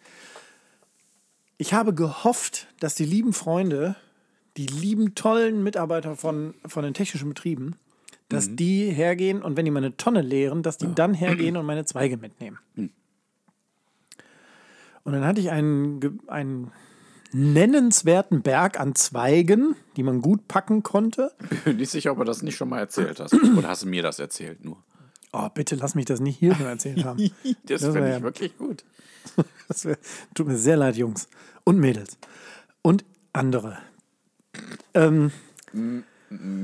[1.58, 3.96] ich habe gehofft, dass die lieben Freunde,
[4.60, 7.76] die lieben, tollen Mitarbeiter von, von den technischen Betrieben,
[8.28, 11.84] dass die hergehen und wenn die meine Tonne leeren, dass die dann hergehen und meine
[11.84, 12.58] Zweige mitnehmen.
[15.04, 16.70] Und dann hatte ich einen, einen
[17.32, 21.32] nennenswerten Berg an Zweigen, die man gut packen konnte.
[21.64, 23.34] Bin nicht sicher, ob du das nicht schon mal erzählt hast.
[23.56, 24.76] Oder hast du mir das erzählt nur?
[25.32, 27.18] Oh, bitte lass mich das nicht hier schon erzählt haben.
[27.64, 28.84] Das, Das finde ich ja- wirklich gut.
[29.68, 29.96] Das wär,
[30.34, 31.28] tut mir sehr leid, Jungs.
[31.64, 32.18] Und Mädels.
[32.82, 33.78] Und andere.
[34.94, 35.32] Ähm,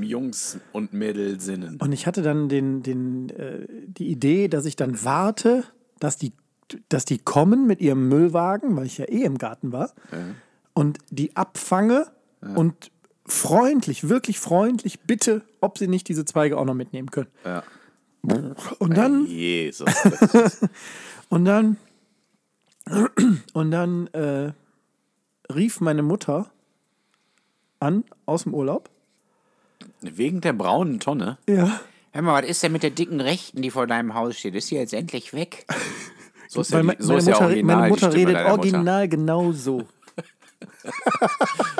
[0.01, 1.77] Jungs und Mädelsinnen.
[1.77, 5.63] und ich hatte dann den, den, äh, die Idee, dass ich dann warte,
[5.99, 6.33] dass die,
[6.89, 9.93] dass die kommen mit ihrem Müllwagen, weil ich ja eh im Garten war,
[10.73, 12.07] und die abfange
[12.55, 12.91] und
[13.25, 17.29] freundlich, wirklich freundlich bitte, ob sie nicht diese Zweige auch noch mitnehmen können.
[17.43, 17.63] Ja.
[18.79, 19.89] Und dann Jesus.
[21.29, 21.77] Und dann,
[23.53, 24.53] und dann äh,
[25.53, 26.49] rief meine Mutter
[27.79, 28.89] an aus dem Urlaub.
[30.01, 31.37] Wegen der braunen Tonne.
[31.47, 31.79] Ja.
[32.11, 34.55] Hör mal, was ist denn mit der dicken Rechten, die vor deinem Haus steht?
[34.55, 35.65] Ist die jetzt endlich weg?
[36.49, 38.59] So ist ja, die, so meine, ist ja Mutter, original meine Mutter redet deiner Mutter.
[38.59, 39.79] original genau so.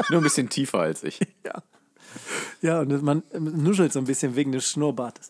[0.09, 1.19] Nur ein bisschen tiefer als ich.
[2.61, 5.29] Ja, und man nuschelt so ein bisschen wegen des Schnurrbartes.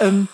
[0.00, 0.28] Ähm,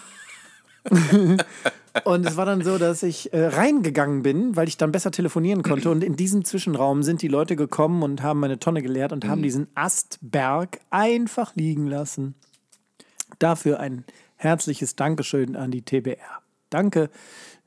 [2.04, 5.62] und es war dann so, dass ich äh, reingegangen bin, weil ich dann besser telefonieren
[5.62, 5.90] konnte.
[5.90, 9.42] Und in diesem Zwischenraum sind die Leute gekommen und haben meine Tonne geleert und haben
[9.42, 12.34] diesen Astberg einfach liegen lassen.
[13.38, 14.04] Dafür ein
[14.36, 16.40] herzliches Dankeschön an die TBR.
[16.70, 17.10] Danke,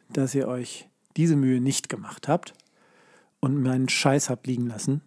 [0.10, 2.54] dass ihr euch diese Mühe nicht gemacht habt
[3.40, 5.02] und meinen Scheiß habt liegen lassen.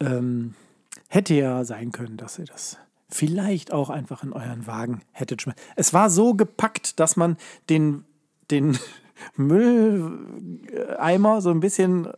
[0.00, 0.54] Ähm,
[1.08, 2.78] hätte ja sein können, dass ihr das
[3.10, 5.60] vielleicht auch einfach in euren Wagen hättet schmeißen.
[5.76, 7.36] Es war so gepackt, dass man
[7.68, 8.04] den,
[8.50, 8.78] den
[9.36, 12.08] Mülleimer so ein bisschen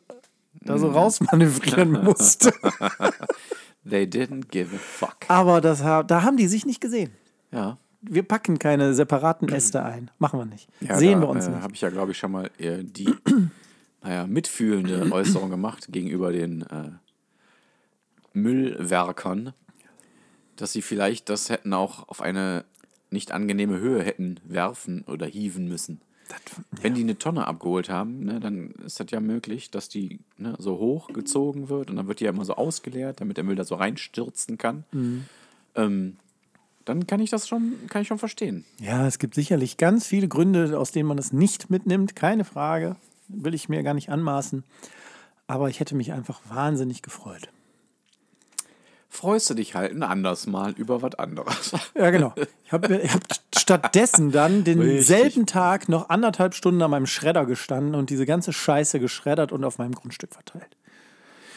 [0.64, 2.52] da so rausmanövrieren musste.
[3.88, 5.16] They didn't give a fuck.
[5.28, 7.12] Aber das, da haben die sich nicht gesehen.
[7.50, 7.78] Ja.
[8.00, 10.10] Wir packen keine separaten Äste ein.
[10.18, 10.68] Machen wir nicht.
[10.80, 11.62] ja Sehen da, wir uns äh, nicht.
[11.62, 13.12] Habe ich ja, glaube ich, schon mal äh, die
[14.02, 16.90] naja, mitfühlende Äußerung gemacht gegenüber den äh,
[18.32, 19.52] Müllwerkern,
[20.56, 22.64] dass sie vielleicht das hätten auch auf eine
[23.10, 26.00] nicht angenehme Höhe hätten werfen oder hieven müssen.
[26.70, 30.54] Wenn die eine Tonne abgeholt haben, ne, dann ist das ja möglich, dass die ne,
[30.58, 33.56] so hoch gezogen wird und dann wird die ja immer so ausgeleert, damit der Müll
[33.56, 34.84] da so reinstürzen kann.
[34.92, 35.24] Mhm.
[35.74, 36.16] Ähm,
[36.84, 38.64] dann kann ich das schon, kann ich schon verstehen.
[38.80, 42.16] Ja, es gibt sicherlich ganz viele Gründe, aus denen man es nicht mitnimmt.
[42.16, 42.96] Keine Frage.
[43.28, 44.64] Will ich mir gar nicht anmaßen.
[45.46, 47.48] Aber ich hätte mich einfach wahnsinnig gefreut.
[49.14, 51.72] Freust du dich halt ein anderes Mal über was anderes.
[51.94, 52.34] Ja, genau.
[52.64, 53.20] Ich habe hab
[53.54, 55.46] stattdessen dann denselben Richtig.
[55.46, 59.76] Tag noch anderthalb Stunden an meinem Schredder gestanden und diese ganze Scheiße geschreddert und auf
[59.76, 60.76] meinem Grundstück verteilt.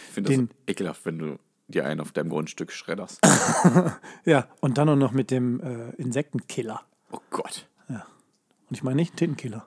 [0.09, 3.19] Ich finde das Den- ekelhaft, wenn du dir einen auf deinem Grundstück schredderst.
[4.25, 6.82] Ja, und dann auch noch mit dem äh, Insektenkiller.
[7.11, 7.67] Oh Gott.
[7.88, 9.65] Und ich meine nicht Tintenkiller.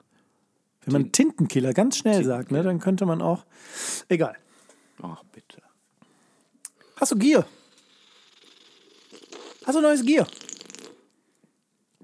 [0.85, 3.45] Wenn man Tintenkiller ganz schnell sagt, ne, dann könnte man auch.
[4.09, 4.35] Egal.
[5.01, 5.61] Ach, bitte.
[6.97, 7.45] Hast du Gier?
[9.69, 10.25] Hast du neues Gier?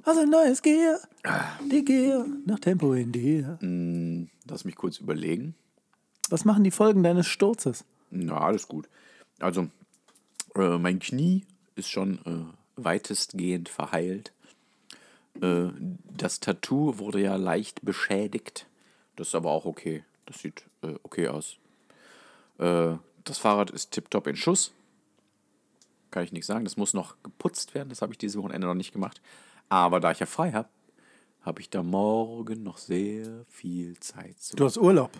[0.04, 1.00] Hast du neues Gier?
[1.72, 3.58] Die Gier nach Tempo in dir.
[4.48, 5.56] Lass mich kurz überlegen.
[6.30, 7.84] Was machen die Folgen deines Sturzes?
[8.12, 8.88] Na, alles gut.
[9.40, 9.68] Also,
[10.54, 11.44] äh, mein Knie
[11.76, 14.32] ist schon äh, weitestgehend verheilt.
[15.42, 15.70] Äh,
[16.16, 18.68] das Tattoo wurde ja leicht beschädigt.
[19.16, 20.04] Das ist aber auch okay.
[20.28, 21.58] Das sieht äh, okay aus.
[22.60, 24.72] Äh, das Fahrrad ist tiptop in Schuss.
[26.16, 26.64] Kann ich nicht sagen.
[26.64, 27.90] Das muss noch geputzt werden.
[27.90, 29.22] Das habe ich dieses Wochenende noch nicht gemacht.
[29.68, 30.70] Aber da ich ja frei habe,
[31.42, 34.56] habe ich da morgen noch sehr viel Zeit zu.
[34.56, 35.12] Du hast Urlaub.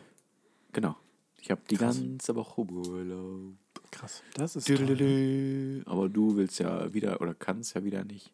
[0.72, 0.96] Genau.
[1.42, 3.56] Ich habe die ganze Woche Urlaub.
[3.92, 4.24] Krass.
[4.36, 5.82] Das ist Düdelüdü.
[5.86, 8.32] Aber du willst ja wieder oder kannst ja wieder nicht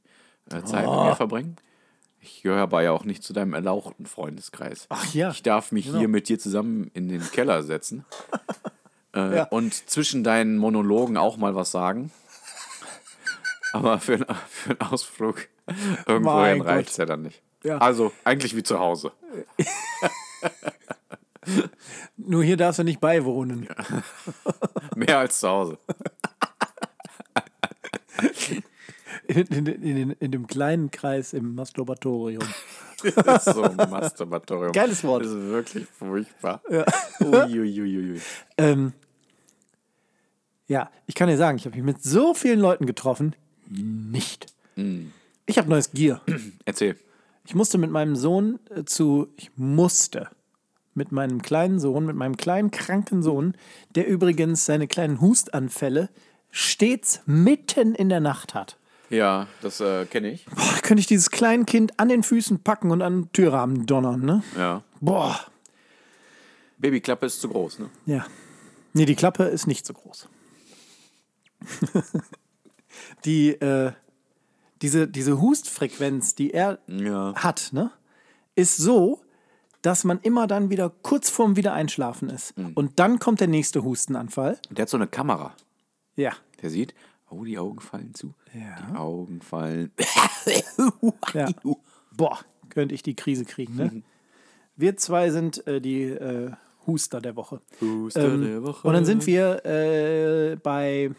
[0.52, 1.56] äh, Zeit mit mir verbringen.
[2.20, 4.86] Ich gehöre aber ja auch nicht zu deinem erlauchten Freundeskreis.
[4.90, 8.06] Ach ja, Ich darf mich hier mit dir zusammen in den Keller setzen
[9.16, 9.44] äh, Ja.
[9.46, 12.12] und zwischen deinen Monologen auch mal was sagen.
[13.74, 15.48] Aber für, einen- für einen Ausflug
[16.08, 17.42] irgendwohin reicht es ja dann nicht.
[17.64, 17.78] Ja.
[17.78, 19.12] Also eigentlich wie zu Hause.
[22.18, 23.68] Nur hier darfst du nicht beiwohnen.
[24.96, 25.78] Mehr als zu Hause.
[29.28, 32.44] In, in, in, in dem kleinen Kreis im Masturbatorium.
[33.26, 34.74] Das ist so ein Masturbatorium.
[34.74, 35.24] Geiles Wort.
[35.24, 36.62] Das ist wirklich furchtbar.
[37.22, 38.22] Uiuiuiui.
[38.58, 38.94] Ähm,
[40.68, 43.36] ja, ich kann dir sagen, ich habe mich mit so vielen Leuten getroffen.
[43.72, 44.54] Nicht.
[45.46, 46.22] Ich habe neues Gear.
[46.66, 46.98] Erzähl.
[47.46, 50.30] Ich musste mit meinem Sohn äh, zu, ich musste
[50.94, 53.56] mit meinem kleinen Sohn, mit meinem kleinen kranken Sohn,
[53.96, 56.10] der übrigens seine kleinen Hustanfälle
[56.52, 58.78] stets mitten in der Nacht hat.
[59.10, 60.46] Ja, das äh, kenne ich.
[60.46, 64.22] Boah, könnte ich dieses kleine Kind an den Füßen packen und an den Türrahmen donnern,
[64.22, 64.44] ne?
[64.58, 64.84] Ja.
[65.00, 65.40] Boah,
[66.78, 67.90] Babyklappe ist zu groß, ne?
[68.06, 68.26] ja.
[68.94, 70.28] Nee, die Klappe ist nicht so groß.
[73.26, 73.92] die, äh,
[74.82, 77.34] diese, diese Hustfrequenz, die er Ja.
[77.36, 77.92] hat, ne,
[78.56, 79.22] ist so,
[79.82, 82.54] dass man immer dann wieder kurz vorm Wiedereinschlafen ist.
[82.76, 84.60] Und dann kommt der nächste Hustenanfall.
[84.70, 85.56] Der hat so eine Kamera.
[86.16, 86.34] Ja.
[86.62, 86.94] Der sieht,
[87.32, 88.36] oh, die Augen fallen zu.
[88.54, 88.76] Ja.
[88.92, 89.92] Die Augen fallen.
[91.34, 91.50] ja.
[92.16, 92.40] Boah,
[92.70, 94.04] könnte ich die Krise kriegen, ne?
[94.76, 96.52] Wir zwei sind äh, die äh,
[96.88, 97.62] Huster der Woche.
[97.82, 98.88] Huster Ähm, der Woche.
[98.88, 101.12] Und dann sind wir äh, bei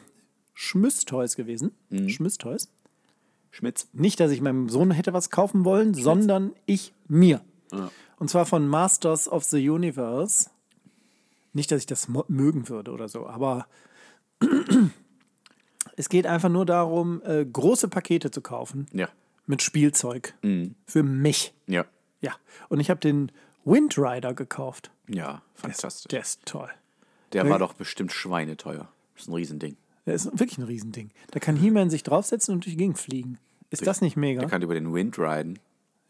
[0.62, 1.72] Schmüsstoys gewesen.
[2.08, 2.70] Schmüsstoys.
[3.50, 3.88] Schmitz.
[3.92, 7.40] Nicht, dass ich meinem Sohn hätte was kaufen wollen, sondern ich mir.
[8.18, 10.48] Und zwar von Masters of the Universe.
[11.52, 13.66] Nicht, dass ich das mögen würde oder so, aber
[15.96, 19.08] es geht einfach nur darum, äh, große Pakete zu kaufen Ja.
[19.46, 20.34] mit Spielzeug.
[20.86, 21.52] Für mich.
[21.66, 21.84] Ja.
[22.20, 22.32] Ja.
[22.68, 23.32] Und ich habe den
[23.64, 24.90] Wind Rider gekauft.
[25.08, 26.08] Ja, fantastisch.
[26.08, 26.70] Der ist toll.
[27.32, 28.88] Der war doch bestimmt schweineteuer.
[29.14, 29.76] Das ist ein Riesending.
[30.06, 31.10] Der ist wirklich ein Riesending.
[31.30, 33.38] Da kann He-Man sich draufsetzen und durch die Gegend fliegen.
[33.70, 34.40] Ist das nicht mega?
[34.40, 35.58] Der kann über den Wind riden.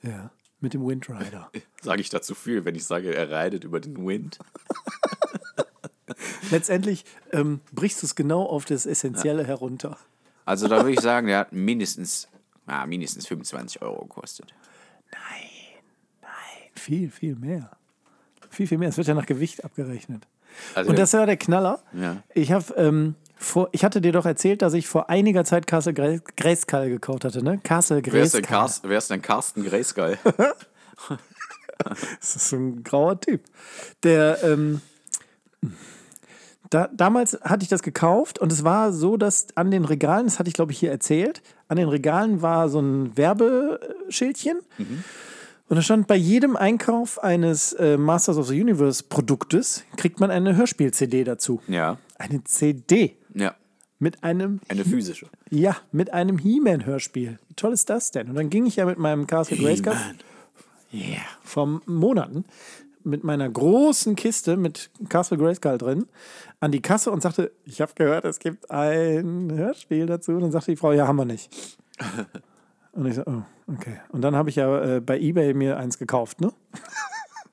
[0.03, 0.31] Ja.
[0.61, 1.51] Mit dem Wind Rider.
[1.83, 4.39] Sage ich dazu viel, wenn ich sage, er reitet über den Wind?
[6.51, 9.99] Letztendlich ähm, brichst du es genau auf das Essentielle herunter.
[10.45, 12.29] Also da würde ich sagen, der hat mindestens,
[12.67, 14.55] ah, mindestens 25 Euro gekostet.
[16.83, 17.71] Viel, viel mehr.
[18.51, 18.89] Viel, viel mehr.
[18.89, 20.27] Es wird ja nach Gewicht abgerechnet.
[20.75, 21.81] Also Und das war der Knaller.
[21.93, 22.23] Ja.
[22.35, 25.93] Ich habe ähm, vor, ich hatte dir doch erzählt, dass ich vor einiger Zeit Castle
[25.93, 27.59] Grayskull gekauft hatte, ne?
[27.63, 28.43] Castle wer, ist denn Grayskull.
[28.43, 30.19] Carsten, wer ist denn Carsten Grayskull?
[32.21, 33.43] Das ist so ein grauer Typ.
[34.03, 34.81] Der, ähm,
[36.71, 40.39] da, damals hatte ich das gekauft und es war so, dass an den Regalen, das
[40.39, 44.61] hatte ich glaube ich hier erzählt, an den Regalen war so ein Werbeschildchen.
[45.69, 50.31] Und da stand bei jedem Einkauf eines äh, Masters of the Universe Produktes, kriegt man
[50.31, 51.61] eine Hörspiel-CD dazu.
[51.67, 51.99] ja.
[52.19, 53.55] Eine CD Ja.
[53.99, 55.27] mit einem Eine physische.
[55.51, 57.39] ja, mit einem He-Man-Hörspiel.
[57.49, 58.29] Wie toll ist das denn?
[58.29, 59.97] Und dann ging ich ja mit meinem Castle Grayskull
[60.93, 62.45] yeah, vor Monaten
[63.05, 66.07] mit meiner großen Kiste mit Castle Grayskull drin
[66.61, 70.33] an die Kasse und sagte, ich habe gehört, es gibt ein Hörspiel dazu.
[70.33, 71.51] Und dann sagte die Frau, ja, haben wir nicht.
[72.93, 74.01] Und ich so, oh, okay.
[74.11, 76.53] Und dann habe ich ja äh, bei Ebay mir eins gekauft, ne?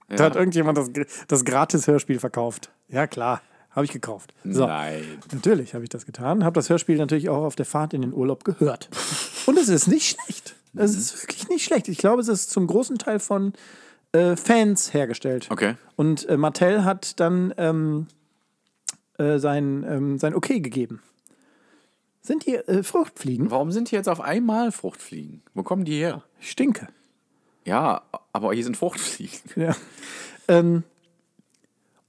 [0.09, 0.89] Da hat irgendjemand das,
[1.27, 2.71] das Gratis-Hörspiel verkauft.
[2.87, 3.43] Ja, klar,
[3.79, 4.33] habe ich gekauft.
[4.43, 4.67] So.
[4.67, 5.03] Nein.
[5.31, 8.13] Natürlich habe ich das getan, habe das Hörspiel natürlich auch auf der Fahrt in den
[8.13, 8.89] Urlaub gehört.
[9.45, 10.55] Und es ist nicht schlecht.
[10.75, 11.87] Es ist wirklich nicht schlecht.
[11.87, 13.53] Ich glaube, es ist zum großen Teil von
[14.11, 15.47] äh, Fans hergestellt.
[15.49, 15.75] Okay.
[15.95, 18.07] Und äh, Mattel hat dann ähm,
[19.17, 21.01] äh, sein, ähm, sein Okay gegeben.
[22.21, 23.49] Sind hier äh, Fruchtfliegen?
[23.49, 25.41] Warum sind hier jetzt auf einmal Fruchtfliegen?
[25.53, 26.23] Wo kommen die her?
[26.41, 26.89] Ich stinke.
[27.63, 28.01] Ja,
[28.33, 29.39] aber hier sind Fruchtfliegen.
[29.55, 29.75] Ja.
[30.49, 30.83] Ähm,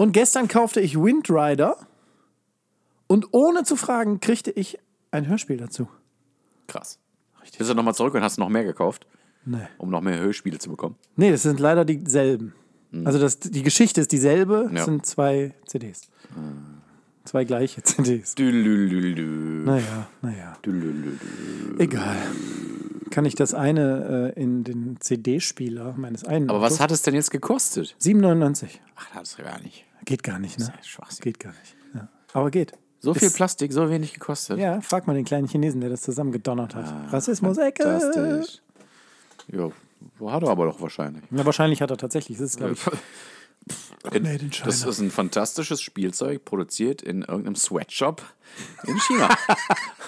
[0.00, 1.76] und gestern kaufte ich Wind Rider
[3.06, 4.78] und ohne zu fragen kriegte ich
[5.10, 5.88] ein Hörspiel dazu.
[6.68, 6.98] Krass.
[7.58, 9.06] Bist du nochmal zurück und hast noch mehr gekauft,
[9.44, 9.58] Nee.
[9.78, 10.96] um noch mehr Hörspiele zu bekommen?
[11.16, 12.54] Nee, das sind leider dieselben.
[13.04, 14.84] Also das, die Geschichte ist dieselbe, es Ja.
[14.84, 16.08] sind zwei CDs.
[17.24, 18.34] Zwei gleiche CDs.
[18.36, 19.64] Dülülülü.
[19.64, 20.56] Naja, naja.
[20.64, 21.18] Dülülülü.
[21.78, 22.16] Egal.
[23.10, 27.02] Kann ich das eine äh, in den CD-Spieler meines einen Aber was Autos- hat es
[27.02, 27.96] denn jetzt gekostet?
[28.00, 28.68] 7,99.
[28.96, 29.84] Ach, das ist gar nicht.
[30.10, 30.72] Geht gar nicht, ne?
[30.82, 31.22] Schwachsinn.
[31.22, 31.76] Geht gar nicht.
[31.94, 32.08] Ja.
[32.32, 32.72] Aber geht.
[32.98, 34.58] So viel Ist- Plastik, so wenig gekostet.
[34.58, 37.12] Ja, frag mal den kleinen Chinesen, der das zusammengedonnert hat.
[37.12, 37.84] Rassismus, Ecke.
[37.84, 38.60] Fantastisch.
[39.52, 39.72] Jo,
[40.26, 41.22] hat er aber doch wahrscheinlich.
[41.30, 42.38] Ja, wahrscheinlich hat er tatsächlich.
[42.38, 47.54] Das ist, glaube ich, In, Made in das ist ein fantastisches Spielzeug, produziert in irgendeinem
[47.54, 48.22] Sweatshop
[48.84, 49.28] in China.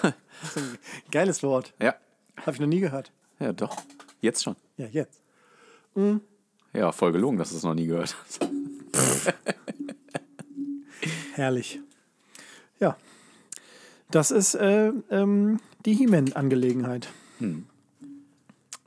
[1.11, 1.73] Geiles Wort.
[1.79, 1.95] ja,
[2.41, 3.13] Habe ich noch nie gehört.
[3.39, 3.77] ja, doch.
[4.19, 4.57] Jetzt schon.
[4.75, 5.21] Ja, jetzt.
[6.73, 8.39] Ja, voll gelungen, dass du es noch nie gehört hast.
[11.33, 11.79] Herrlich.
[12.79, 12.97] Ja.
[14.11, 17.09] Das ist äh, ähm, die He-Man-Angelegenheit.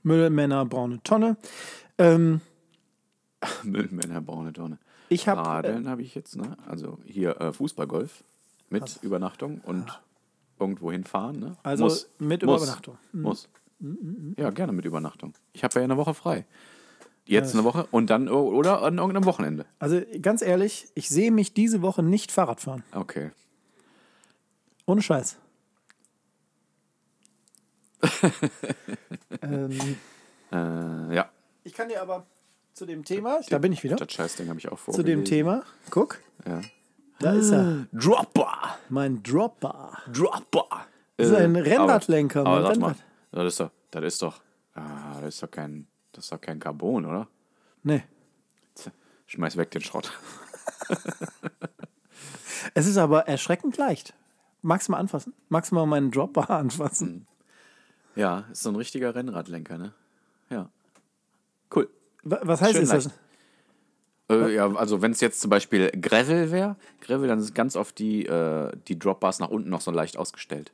[0.02, 1.36] Müllmänner, braune Tonne.
[1.98, 2.40] Ähm,
[3.64, 4.78] Müllmänner, braune Tonne.
[5.08, 6.56] ich habe Radeln habe ich jetzt, ne?
[6.66, 8.22] Also hier äh, Fußballgolf
[8.70, 10.00] mit Übernachtung und
[10.58, 11.56] irgendwo hinfahren, ne?
[11.62, 12.98] Also mit Übernachtung.
[13.12, 13.22] Mhm.
[13.22, 13.48] Muss.
[14.38, 15.34] Ja, gerne mit Übernachtung.
[15.52, 16.46] Ich habe ja eine Woche frei.
[17.26, 19.66] Jetzt eine Woche und dann oder an irgendeinem Wochenende.
[19.80, 22.84] Also ganz ehrlich, ich sehe mich diese Woche nicht Fahrrad fahren.
[22.92, 23.30] Okay.
[24.86, 25.36] Ohne Scheiß.
[29.42, 29.96] ähm,
[30.52, 31.28] Äh, ja.
[31.64, 32.24] ich kann dir aber
[32.72, 34.94] zu dem Thema, da bin ich wieder, Das Scheißding habe ich auch vor.
[34.94, 36.60] zu dem Thema, guck, Ja.
[37.18, 38.78] da ist er, Dropper!
[38.88, 39.98] mein Dropper.
[40.12, 40.86] Dropper!
[41.16, 43.04] Das ist ein Äh, Rennradlenker, Aber, aber mein sag mal, Rennrad.
[43.32, 44.40] das ist doch, das ist doch,
[44.74, 47.28] ah, das ist doch kein, das ist doch kein Carbon, oder?
[47.82, 48.02] Nee,
[49.28, 50.12] Schmeiß weg den Schrott.
[52.74, 54.14] es ist aber erschreckend leicht.
[54.62, 55.32] Magst du mal anfassen?
[55.48, 57.26] Magst du mal meinen Dropper anfassen?
[58.14, 59.92] Ja, ist so ein richtiger Rennradlenker, ne?
[60.48, 60.70] Ja.
[61.74, 61.88] Cool.
[62.22, 63.10] Wa- Was heißt Schön ist das?
[64.30, 67.98] Äh, ja, also wenn es jetzt zum Beispiel Gravel wäre, Gravel, dann sind ganz oft
[67.98, 70.72] die, äh, die Dropbars nach unten noch so leicht ausgestellt.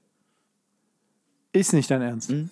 [1.53, 2.31] Ist nicht dein Ernst.
[2.31, 2.49] Hm?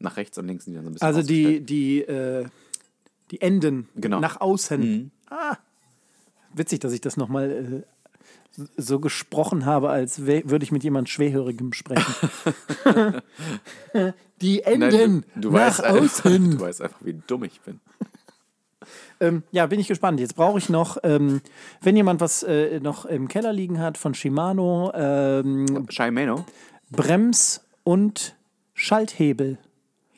[0.00, 2.46] Nach rechts und links sind die dann so ein bisschen Also die, die, äh,
[3.30, 4.16] die Enden Genau.
[4.16, 4.22] Mhm.
[4.22, 5.10] nach außen.
[5.30, 5.56] Ah,
[6.54, 7.84] witzig, dass ich das nochmal
[8.56, 12.14] äh, so gesprochen habe, als würde ich mit jemand Schwerhörigem sprechen.
[14.40, 16.50] die Nein, Enden du, du, nach weißt einfach, außen.
[16.58, 17.80] du weißt einfach, wie dumm ich bin.
[19.20, 20.18] Ähm, ja, bin ich gespannt.
[20.18, 21.42] Jetzt brauche ich noch, ähm,
[21.82, 26.46] wenn jemand was äh, noch im Keller liegen hat von Shimano, ähm, Shimano,
[26.90, 28.34] Brems- und
[28.74, 29.58] Schalthebel.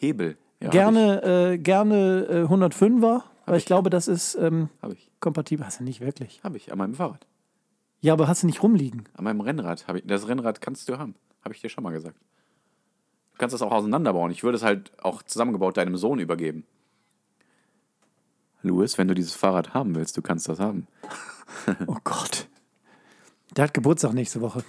[0.03, 0.37] Hebel.
[0.61, 1.23] Ja, gerne
[1.53, 5.11] äh, gerne äh, 105er, weil ich glaube, das ist ähm, ich.
[5.21, 5.65] kompatibel.
[5.65, 6.43] Hast du nicht wirklich.
[6.45, 6.71] Habe ich.
[6.71, 7.27] An meinem Fahrrad.
[8.01, 9.09] Ja, aber hast du nicht rumliegen.
[9.15, 9.87] An meinem Rennrad.
[9.87, 11.15] Hab ich, das Rennrad kannst du haben.
[11.45, 12.17] Habe ich dir schon mal gesagt.
[13.33, 14.31] Du kannst das auch auseinanderbauen.
[14.33, 16.65] Ich würde es halt auch zusammengebaut deinem Sohn übergeben.
[18.63, 20.87] Louis, wenn du dieses Fahrrad haben willst, du kannst das haben.
[21.87, 22.49] Oh Gott.
[23.55, 24.65] Der hat Geburtstag nächste Woche.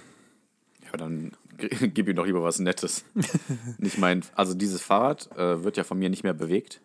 [0.84, 1.32] Ja, dann
[1.94, 3.04] gib ihm doch lieber was Nettes.
[3.78, 6.80] nicht mein, also dieses Fahrrad äh, wird ja von mir nicht mehr bewegt.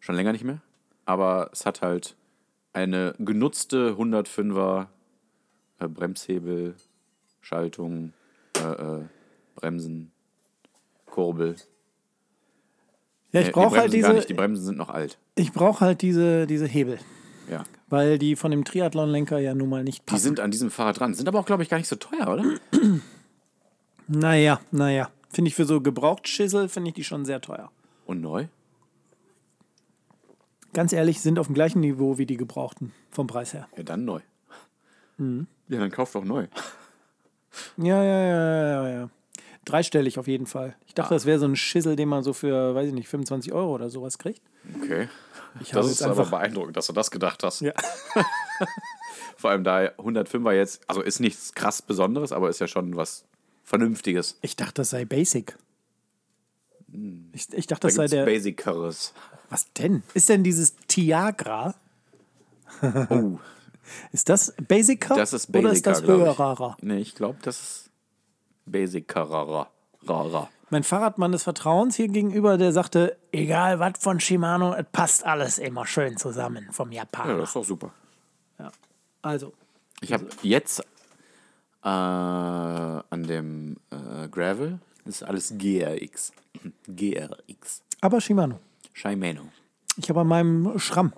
[0.00, 0.60] Schon länger nicht mehr.
[1.04, 2.16] Aber es hat halt
[2.72, 4.86] eine genutzte 105er
[5.80, 6.74] äh, Bremshebel,
[7.40, 8.12] Schaltung,
[8.56, 8.60] äh,
[9.00, 9.04] äh,
[9.56, 10.12] Bremsen,
[11.06, 11.56] Kurbel.
[13.32, 15.18] Ja, ich die brauche halt diese, die Bremsen sind noch alt.
[15.36, 16.98] ich brauche halt diese, diese Hebel,
[17.50, 17.64] Ja.
[17.88, 20.22] weil die von dem Triathlon-Lenker ja nun mal nicht Die passen.
[20.22, 21.14] sind an diesem Fahrrad dran.
[21.14, 22.44] Sind aber auch, glaube ich, gar nicht so teuer, oder?
[24.12, 25.08] Naja, naja.
[25.32, 27.70] Finde ich für so Gebrauchtschissel, finde ich die schon sehr teuer.
[28.06, 28.46] Und neu?
[30.72, 33.68] Ganz ehrlich, sind auf dem gleichen Niveau wie die Gebrauchten vom Preis her.
[33.76, 34.20] Ja, dann neu.
[35.18, 35.46] Mhm.
[35.68, 36.46] Ja, dann kauf doch neu.
[37.76, 39.10] Ja, ja, ja, ja, ja.
[39.64, 40.74] Dreistellig auf jeden Fall.
[40.86, 41.02] Ich Ah.
[41.02, 43.74] dachte, das wäre so ein Schissel, den man so für, weiß ich nicht, 25 Euro
[43.74, 44.42] oder sowas kriegt.
[44.82, 45.08] Okay.
[45.60, 46.30] Ich Das ist aber einfach.
[46.30, 47.60] beeindruckend, dass du das gedacht hast.
[47.60, 47.72] Ja.
[49.36, 53.24] Vor allem da 105er jetzt, also ist nichts krass Besonderes, aber ist ja schon was
[53.70, 54.36] Vernünftiges.
[54.42, 55.56] Ich dachte, das sei Basic.
[57.32, 58.24] Ich, ich dachte, Da das sei gibt's der.
[58.26, 59.14] Basiceres.
[59.48, 60.02] Was denn?
[60.12, 61.74] Ist denn dieses Tiagra?
[63.10, 63.38] Oh,
[64.12, 65.14] Ist das Basicer?
[65.16, 66.24] das ist Oder Basicer, ist das glaub ich.
[66.38, 66.76] höherer?
[66.80, 67.90] Nee, ich glaube, das ist
[68.66, 69.68] Basicerer.
[70.70, 75.58] Mein Fahrradmann des Vertrauens hier gegenüber, der sagte, egal was von Shimano, es passt alles
[75.58, 77.36] immer schön zusammen vom Ja, Japaner.
[77.38, 77.92] das ist doch super.
[79.22, 79.52] Also,
[80.00, 80.82] Ich habe jetzt
[81.82, 86.32] äh, an dem äh, Gravel, das ist alles GRX.
[86.86, 87.82] GRX.
[88.00, 88.58] aber Shimano.
[88.92, 89.48] Shimano.
[89.96, 91.12] Ich habe an meinem Schramm.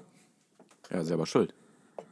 [0.91, 1.55] Ja, selber schuld.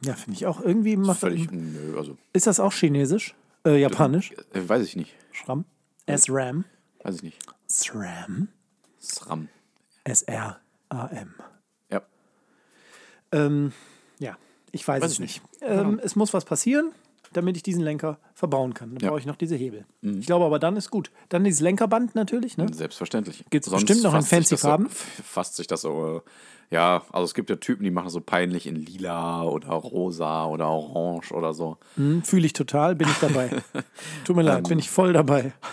[0.03, 3.35] Ja, finde ich auch irgendwie macht Völlig, nö, also, Ist das auch chinesisch?
[3.65, 4.31] Äh, japanisch?
[4.53, 5.13] äh, weiß ich nicht.
[5.31, 5.65] Schramm?
[6.07, 6.65] SRAM?
[7.03, 7.37] Weiß ich nicht.
[7.67, 8.47] SRAM?
[8.99, 9.49] SRAM.
[10.03, 11.33] S-R-A-M.
[11.91, 12.01] Ja.
[13.31, 13.71] Ähm,
[14.19, 14.35] ja,
[14.71, 15.43] ich weiß, Weiß es ich nicht.
[15.43, 15.61] nicht.
[15.61, 16.91] Ähm, es muss was passieren,
[17.33, 18.89] damit ich diesen Lenker verbauen kann.
[18.91, 19.07] Dann Ja.
[19.07, 19.09] Mhm.
[19.11, 19.85] brauche ich noch diese Hebel.
[20.01, 21.11] Ich glaube aber, dann ist gut.
[21.29, 22.57] Dann dieses Lenkerband natürlich.
[22.57, 22.67] Ne?
[22.73, 23.45] Selbstverständlich.
[23.49, 24.87] Gibt's Sonst bestimmt noch in fancy Farben?
[24.89, 26.17] So, fasst sich das so,
[26.69, 30.45] äh, ja, also es gibt ja Typen, die machen so peinlich in lila oder rosa
[30.45, 31.77] oder orange oder so.
[31.95, 33.49] Hm, Fühle ich total, bin ich dabei.
[34.25, 35.53] Tut mir leid, bin ich voll dabei.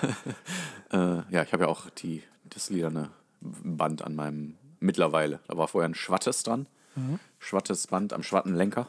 [0.90, 3.11] Äh, ja, ich habe ja auch die, das lilane
[3.42, 5.40] Band an meinem, mittlerweile.
[5.46, 6.66] Da war vorher ein Schwattes dran.
[7.38, 8.80] Schwattes Band am Schwattenlenker.
[8.80, 8.88] Und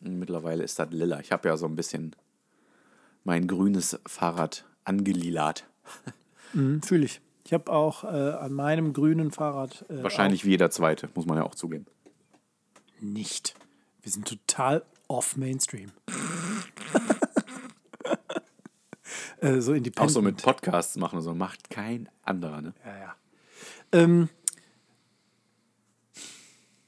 [0.00, 1.20] mittlerweile ist das lila.
[1.20, 2.16] Ich habe ja so ein bisschen
[3.24, 5.66] mein grünes Fahrrad angelilat.
[6.52, 7.20] Mhm, Fühle ich.
[7.44, 9.84] Ich habe auch äh, an meinem grünen Fahrrad.
[9.88, 11.86] Äh, Wahrscheinlich wie jeder zweite, muss man ja auch zugeben.
[13.00, 13.54] nicht.
[14.02, 15.92] Wir sind total off Mainstream.
[19.40, 19.98] äh, so independent.
[20.00, 22.74] Auch so mit Podcasts machen und so macht kein anderer, ne?
[22.84, 23.14] Ja, ja.
[23.92, 24.28] Ähm,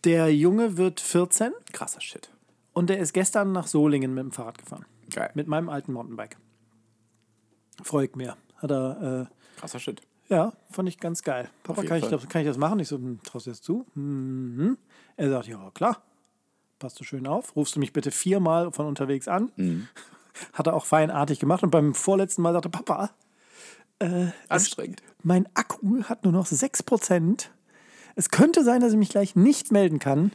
[0.02, 2.31] der Junge wird 14 Krasser Shit.
[2.72, 4.84] Und der ist gestern nach Solingen mit dem Fahrrad gefahren.
[5.10, 5.30] Geil.
[5.34, 6.36] Mit meinem alten Mountainbike.
[7.82, 8.36] Freue ich mir.
[8.56, 10.02] Hat er, äh, Krasser Shit.
[10.28, 11.50] ja, fand ich ganz geil.
[11.62, 12.78] Papa, kann ich, das, kann ich das machen?
[12.80, 13.86] Ich so, hm, traust du das zu?
[13.94, 14.78] Mhm.
[15.16, 16.02] Er sagt, ja, klar.
[16.78, 17.54] Passt du schön auf.
[17.54, 19.52] Rufst du mich bitte viermal von unterwegs an?
[19.56, 19.88] Mhm.
[20.52, 21.62] Hat er auch feinartig gemacht.
[21.62, 23.10] Und beim vorletzten Mal sagte Papa,
[24.48, 25.02] Anstrengend.
[25.22, 27.46] mein Akku hat nur noch 6%.
[28.16, 30.32] Es könnte sein, dass ich mich gleich nicht melden kann.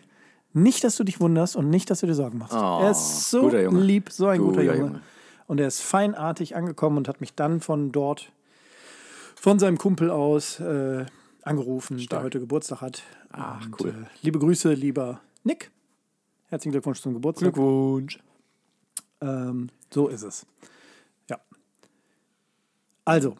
[0.58, 2.56] Nicht, dass du dich wunderst und nicht, dass du dir Sorgen machst.
[2.56, 4.78] Oh, er ist so lieb, so ein guter Guter Junge.
[4.78, 5.02] Junge.
[5.46, 8.32] Und er ist feinartig angekommen und hat mich dann von dort,
[9.36, 11.06] von seinem Kumpel aus, äh,
[11.44, 13.04] angerufen, der heute Geburtstag hat.
[13.30, 13.90] Ach, und, cool.
[13.90, 15.70] Äh, liebe Grüße, lieber Nick.
[16.48, 17.54] Herzlichen Glückwunsch zum Geburtstag.
[17.54, 18.20] Glückwunsch.
[19.22, 20.46] Ähm, so ist es.
[21.30, 21.40] Ja.
[23.06, 23.36] Also.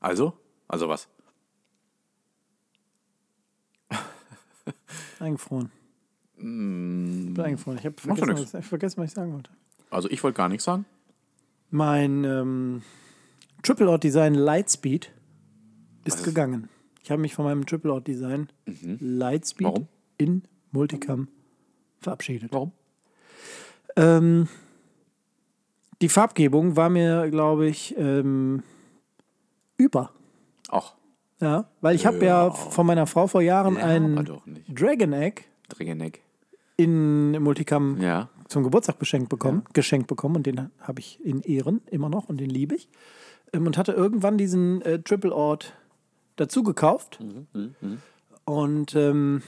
[0.00, 0.45] Also?
[0.68, 1.08] Also was?
[5.20, 5.70] Eingefroren.
[6.36, 7.78] Ich bin eingefroren.
[7.78, 9.50] Ich habe vergessen, was, ich vergessen, was ich sagen wollte.
[9.90, 10.84] Also ich wollte gar nichts sagen.
[11.70, 12.82] Mein ähm,
[13.62, 15.12] Triple Out Design Lightspeed
[16.04, 16.68] ist ist- gegangen.
[17.02, 19.70] Ich habe mich von meinem Triple Out Design Lightspeed Mhm.
[19.72, 19.88] Warum?
[20.18, 20.42] in
[20.72, 21.28] Multicam
[22.00, 22.52] verabschiedet.
[22.52, 22.72] Warum?
[23.96, 24.48] Ähm,
[26.02, 28.62] die Farbgebung war mir, glaube ich, ähm,
[29.78, 30.12] über.
[30.68, 30.94] Auch.
[31.40, 34.64] Ja, weil ich habe ja von meiner Frau vor Jahren aber ein doch nicht.
[34.68, 35.42] Dragon Egg
[36.76, 38.28] in Multicam Ja.
[38.48, 42.38] zum Geburtstag beschenkt bekommen, geschenkt bekommen und den habe ich in Ehren immer noch und
[42.38, 42.88] den liebe ich.
[43.52, 45.74] Ähm, und hatte irgendwann diesen äh, Triple Ort
[46.36, 47.18] dazu gekauft
[48.44, 49.42] und ähm,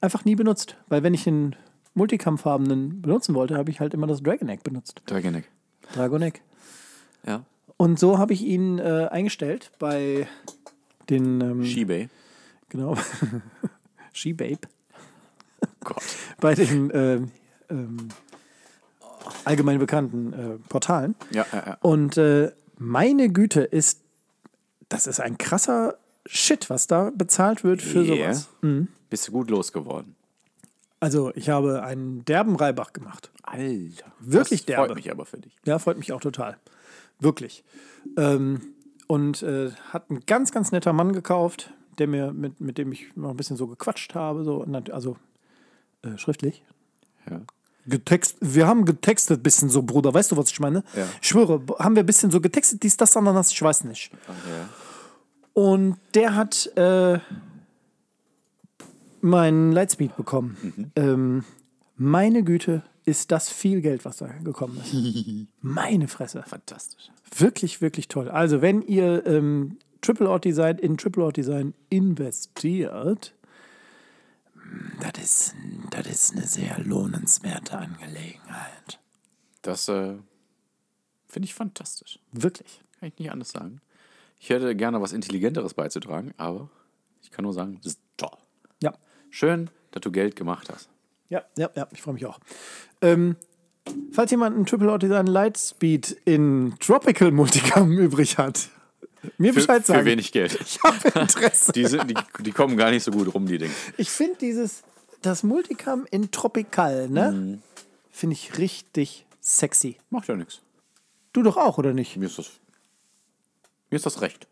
[0.00, 0.76] einfach nie benutzt.
[0.88, 1.56] Weil wenn ich den
[1.94, 5.02] Multicam-farbenen benutzen wollte, habe ich halt immer das Dragon Egg benutzt.
[5.06, 5.48] Dringeneck.
[5.94, 6.40] Dragon Egg.
[7.26, 7.44] Ja.
[7.82, 10.28] Und so habe ich ihn äh, eingestellt bei
[11.10, 12.08] den ähm, Shebay.
[12.68, 12.96] genau
[14.12, 14.60] She-Babe.
[15.82, 16.00] Gott.
[16.40, 17.32] bei den ähm,
[17.68, 18.08] ähm,
[19.44, 21.16] allgemein bekannten äh, Portalen.
[21.32, 21.78] Ja, ja, ja.
[21.80, 24.00] Und äh, meine Güte ist,
[24.88, 28.32] das ist ein krasser Shit, was da bezahlt wird für Yeah.
[28.32, 28.48] sowas.
[29.10, 30.14] Bist du gut losgeworden.
[31.00, 33.32] Also ich habe einen derben Reibach gemacht.
[33.42, 34.12] Alter.
[34.20, 34.86] Wirklich das derbe.
[34.86, 35.56] freut mich aber für dich.
[35.64, 36.58] Ja, freut mich auch total.
[37.22, 37.64] Wirklich.
[38.16, 38.60] Ähm,
[39.06, 43.14] und äh, hat ein ganz, ganz netter Mann gekauft, der mir, mit, mit dem ich
[43.16, 45.16] noch ein bisschen so gequatscht habe, so, also
[46.02, 46.64] äh, schriftlich.
[47.28, 47.40] Ja.
[47.86, 50.14] Getext, wir haben getextet ein bisschen so, Bruder.
[50.14, 50.84] Weißt du, was ich meine?
[50.96, 51.04] Ja.
[51.20, 54.12] Ich schwöre, haben wir ein bisschen so getextet, dies, das, Ananas, ich weiß nicht.
[54.22, 54.68] Okay.
[55.52, 57.18] Und der hat äh,
[59.20, 60.92] meinen Lightspeed bekommen.
[60.96, 61.44] Ähm,
[61.96, 65.46] meine Güte, ist das viel Geld, was da gekommen ist.
[65.60, 66.42] meine Fresse.
[66.46, 67.10] Fantastisch.
[67.36, 68.28] Wirklich, wirklich toll.
[68.28, 73.34] Also, wenn ihr ähm, Triple Out Design in Triple Out Design investiert,
[75.00, 75.54] das ist,
[75.90, 79.00] das ist eine sehr lohnenswerte Angelegenheit.
[79.62, 80.14] Das äh,
[81.28, 82.18] finde ich fantastisch.
[82.32, 82.80] Wirklich.
[82.98, 83.80] Kann ich nicht anders sagen.
[84.38, 86.68] Ich hätte gerne was Intelligenteres beizutragen, aber
[87.22, 88.36] ich kann nur sagen, das ist toll.
[88.82, 88.92] Ja.
[89.30, 90.88] Schön, dass du Geld gemacht hast.
[91.32, 92.38] Ja, ja, ja, ich freue mich auch.
[93.00, 93.36] Ähm,
[94.12, 98.68] falls jemand ein Triple Out Design Lightspeed in Tropical Multicam übrig hat,
[99.38, 100.00] mir Für, Bescheid sagen.
[100.00, 100.58] für wenig Geld.
[100.60, 101.72] Ich habe Interesse.
[101.72, 103.72] Die, sind, die, die kommen gar nicht so gut rum, die Dinge.
[103.96, 104.82] Ich finde dieses,
[105.22, 107.32] das Multicam in Tropical, ne?
[107.32, 107.62] Mhm.
[108.10, 109.96] Finde ich richtig sexy.
[110.10, 110.60] Macht ja nichts.
[111.32, 112.18] Du doch auch, oder nicht?
[112.18, 112.50] Mir ist das,
[113.90, 114.46] mir ist das recht.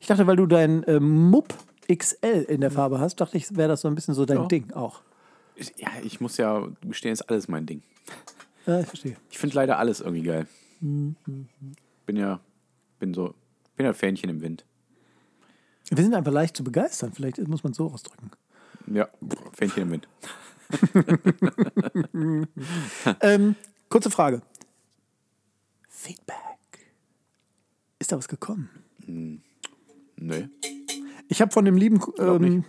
[0.00, 1.54] Ich dachte, weil du dein äh, Mupp
[1.94, 4.46] XL in der Farbe hast, dachte ich, wäre das so ein bisschen so dein Ja.
[4.46, 5.00] Ding auch.
[5.62, 7.82] Ich- Ja, ich muss ja gestehen, ist alles mein Ding.
[8.66, 9.16] Ja, ich verstehe.
[9.30, 10.46] Ich finde leider alles irgendwie geil.
[10.80, 12.40] Bin ja,
[12.98, 13.34] bin so,
[13.76, 14.64] bin ja Fähnchen im Wind.
[15.88, 17.12] Wir sind einfach leicht zu begeistern.
[17.12, 18.30] Vielleicht muss man es so ausdrücken.
[18.86, 19.08] Ja,
[19.52, 20.08] Fähnchen im Wind.
[23.20, 23.56] Ähm,
[23.88, 24.42] kurze Frage.
[25.88, 26.36] Feedback.
[27.98, 28.70] Ist da was gekommen?
[30.16, 30.48] Nö.
[31.28, 32.64] Ich habe von dem lieben ähm,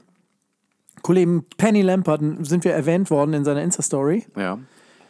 [1.03, 4.25] Kollegen Penny Lampert, sind wir erwähnt worden in seiner Insta-Story.
[4.35, 4.59] Ja.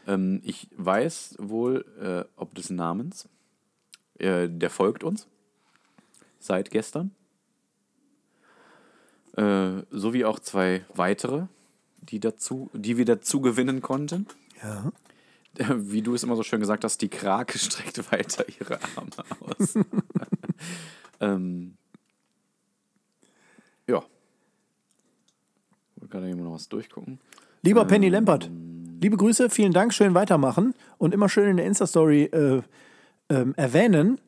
[0.06, 3.30] Ähm, ich weiß wohl, äh, ob des Namens.
[4.20, 5.28] Äh, der folgt uns.
[6.39, 7.12] seit gestern.
[9.38, 11.48] Äh, sowie auch zwei weitere,
[12.02, 14.28] die, dazu, die wir dazu gewinnen konnten.
[14.62, 14.91] Ja.
[15.76, 19.76] Wie du es immer so schön gesagt hast, die Krake streckt weiter ihre Arme aus.
[21.20, 21.78] ähm,
[23.88, 24.04] ja.
[25.96, 27.20] Ich wollte gerade eben noch was durchgucken.
[27.64, 28.49] Lieber Penny Lampert,
[29.01, 32.61] liebe Grüße, vielen Dank, schön weitermachen und immer schön in der Insta-Story äh,
[33.30, 34.20] ähm, erwähnen.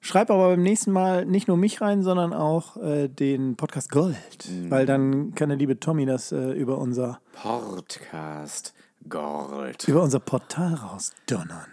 [0.00, 4.48] Schreib aber beim nächsten Mal nicht nur mich rein, sondern auch äh, den Podcast Gold,
[4.68, 8.74] weil dann kann der liebe Tommy das äh, über, unser, Podcast
[9.08, 9.88] Gold.
[9.88, 11.66] über unser Portal rausdonnern.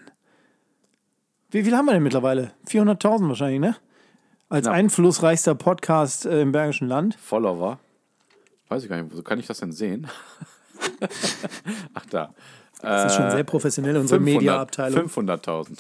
[1.50, 2.52] Wie viel haben wir denn mittlerweile?
[2.68, 3.76] 400.000 wahrscheinlich, ne?
[4.48, 4.76] Als Knapp.
[4.76, 7.16] einflussreichster Podcast äh, im Bergischen Land.
[7.16, 7.80] Follower.
[8.72, 10.08] Weiß ich gar nicht, wo kann ich das denn sehen?
[11.94, 12.34] Ach da.
[12.82, 15.08] Das ist schon sehr professionell, unsere 500 Mediaabteilung.
[15.08, 15.80] 500.000.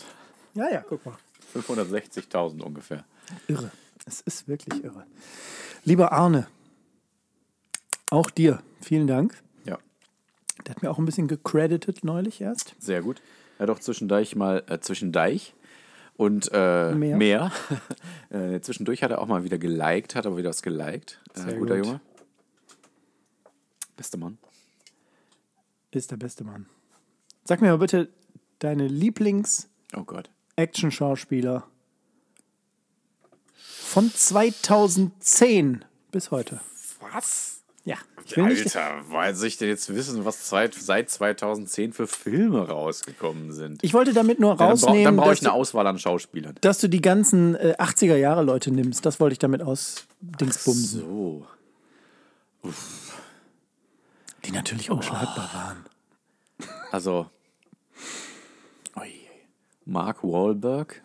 [0.55, 1.15] Ja, ja, guck mal.
[1.55, 3.05] 560.000 ungefähr.
[3.47, 3.71] Irre.
[4.05, 5.05] Es ist wirklich irre.
[5.85, 6.47] Lieber Arne,
[8.09, 9.41] auch dir vielen Dank.
[9.63, 9.77] Ja,
[10.67, 12.75] Der hat mir auch ein bisschen gecredited neulich erst.
[12.77, 13.21] sehr gut.
[13.57, 15.53] Er hat auch zwischendurch mal, äh, zwischendeich
[16.17, 17.15] und äh, Mehr.
[17.15, 17.51] mehr.
[18.31, 21.21] äh, zwischendurch hat er auch mal wieder geliked, hat aber wieder was geliked.
[21.35, 21.85] Äh, Sehr guter gut.
[21.85, 22.01] Junge.
[24.01, 24.39] Bester Mann.
[25.91, 26.65] Ist der beste Mann.
[27.43, 28.09] Sag mir mal bitte
[28.57, 30.29] deine Lieblings-Action-Schauspieler Oh Gott.
[33.55, 36.61] von 2010 bis heute.
[37.13, 37.61] Was?
[37.83, 38.75] Ja, ich will nicht.
[38.75, 43.83] Alter, weil soll ich denn jetzt wissen, was seit, seit 2010 für Filme rausgekommen sind?
[43.83, 45.99] Ich wollte damit nur dann brauch- rausnehmen, dann brauche dass, ich eine du, Auswahl an
[45.99, 46.55] Schauspielern.
[46.61, 49.05] dass du die ganzen äh, 80er Jahre Leute nimmst.
[49.05, 51.01] Das wollte ich damit ausdingsbumsen.
[51.01, 51.45] So.
[54.45, 55.85] Die natürlich unschlagbar waren.
[56.91, 57.29] Also.
[59.85, 61.01] Mark Wahlberg.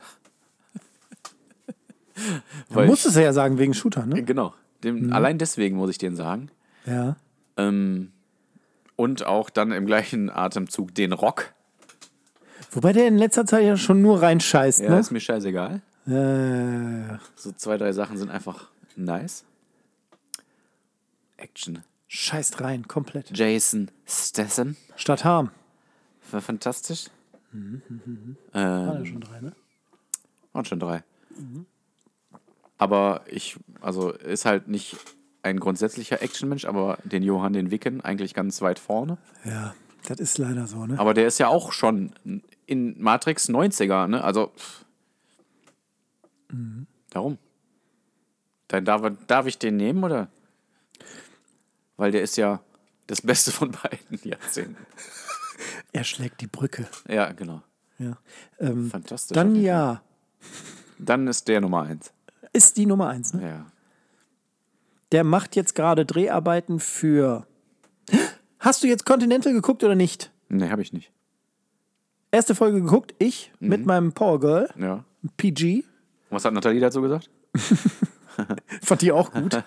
[2.71, 4.23] Du musstest ja sagen, wegen Shooter, ne?
[4.23, 4.55] Genau.
[4.85, 6.51] Dem, Allein deswegen muss ich den sagen.
[6.85, 7.17] Ja.
[7.57, 8.13] Ähm,
[8.95, 11.53] und auch dann im gleichen Atemzug den Rock.
[12.71, 14.99] Wobei der in letzter Zeit ja schon nur reinscheißt, Ja, ne?
[15.01, 15.81] ist mir scheißegal.
[16.07, 19.45] Äh, So zwei, drei Sachen sind einfach nice.
[21.39, 21.83] Action.
[22.09, 23.37] Scheißt rein, komplett.
[23.37, 24.77] Jason Statham.
[24.97, 25.51] Statt Harm.
[26.31, 27.07] War fantastisch.
[28.53, 29.53] War ja schon drei, ne?
[30.53, 31.03] Waren schon drei.
[32.79, 34.97] Aber ich, also ist halt nicht
[35.43, 39.17] ein grundsätzlicher Actionmensch, aber den Johann, den Wicken, eigentlich ganz weit vorne.
[39.45, 39.75] Ja,
[40.09, 40.99] das ist leider so, ne?
[40.99, 42.13] Aber der ist ja auch schon
[42.67, 44.23] in Matrix 90er, ne?
[44.23, 44.53] Also.
[44.57, 44.85] pff.
[47.11, 47.39] Darum.
[48.69, 50.29] Dann darf, darf ich den nehmen, oder?
[51.97, 52.61] Weil der ist ja
[53.07, 54.77] das Beste von beiden Jahrzehnten.
[55.93, 56.87] Er schlägt die Brücke.
[57.09, 57.63] Ja, genau.
[57.99, 58.19] Ja.
[58.59, 59.35] Ähm, Fantastisch.
[59.35, 60.03] dann ja.
[60.99, 62.13] Dann ist der Nummer eins.
[62.53, 63.49] Ist die Nummer eins, ne?
[63.49, 63.67] Ja.
[65.13, 67.47] Der macht jetzt gerade Dreharbeiten für.
[68.59, 70.31] Hast du jetzt Continental geguckt oder nicht?
[70.49, 71.11] Nee, habe ich nicht.
[72.31, 75.05] Erste Folge geguckt, ich mit meinem Power Girl, Ja.
[75.37, 75.85] PG.
[76.31, 77.31] Was hat Nathalie dazu gesagt?
[78.83, 79.63] Fand die auch gut.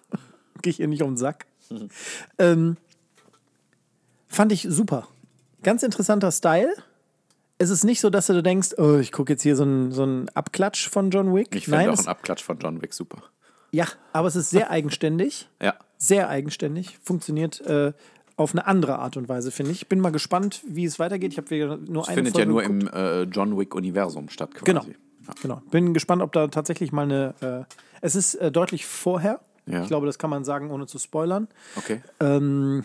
[0.62, 1.46] Gehe ich ihr nicht auf den Sack.
[2.38, 2.76] ähm,
[4.28, 5.08] fand ich super.
[5.62, 6.72] Ganz interessanter Style.
[7.58, 10.02] Es ist nicht so, dass du denkst, oh, ich gucke jetzt hier so einen so
[10.02, 11.54] einen Abklatsch von John Wick.
[11.54, 13.22] Ich finde auch einen Abklatsch von John Wick super.
[13.70, 15.48] ja, aber es ist sehr eigenständig.
[15.60, 15.74] Ja.
[15.98, 16.98] Sehr eigenständig.
[17.04, 17.92] Funktioniert äh,
[18.36, 19.88] auf eine andere Art und Weise, finde ich.
[19.88, 21.32] Bin mal gespannt, wie es weitergeht.
[21.32, 22.94] Ich habe wieder nur eine Findet Folge ja nur geguckt.
[22.94, 24.64] im äh, John Wick-Universum statt quasi.
[24.64, 24.84] Genau.
[25.40, 25.62] Genau.
[25.70, 27.34] Bin gespannt, ob da tatsächlich mal eine.
[27.68, 29.40] Äh, es ist äh, deutlich vorher.
[29.66, 29.82] Ja.
[29.82, 31.48] Ich glaube, das kann man sagen, ohne zu spoilern.
[31.76, 32.02] Okay.
[32.20, 32.84] Ähm,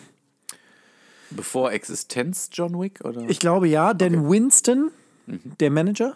[1.30, 3.28] Bevor Existenz John Wick, oder?
[3.28, 4.90] ich glaube ja, denn Winston,
[5.26, 6.14] der Manager,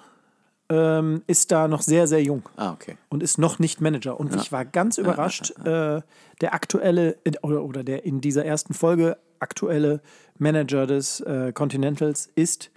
[0.73, 2.97] ähm, ist da noch sehr, sehr jung ah, okay.
[3.11, 4.19] und ist noch nicht Manager.
[4.19, 6.01] Und ich war ganz überrascht, äh,
[6.41, 10.01] der aktuelle, oder, oder der in dieser ersten Folge aktuelle
[10.39, 12.71] Manager des äh, Continentals ist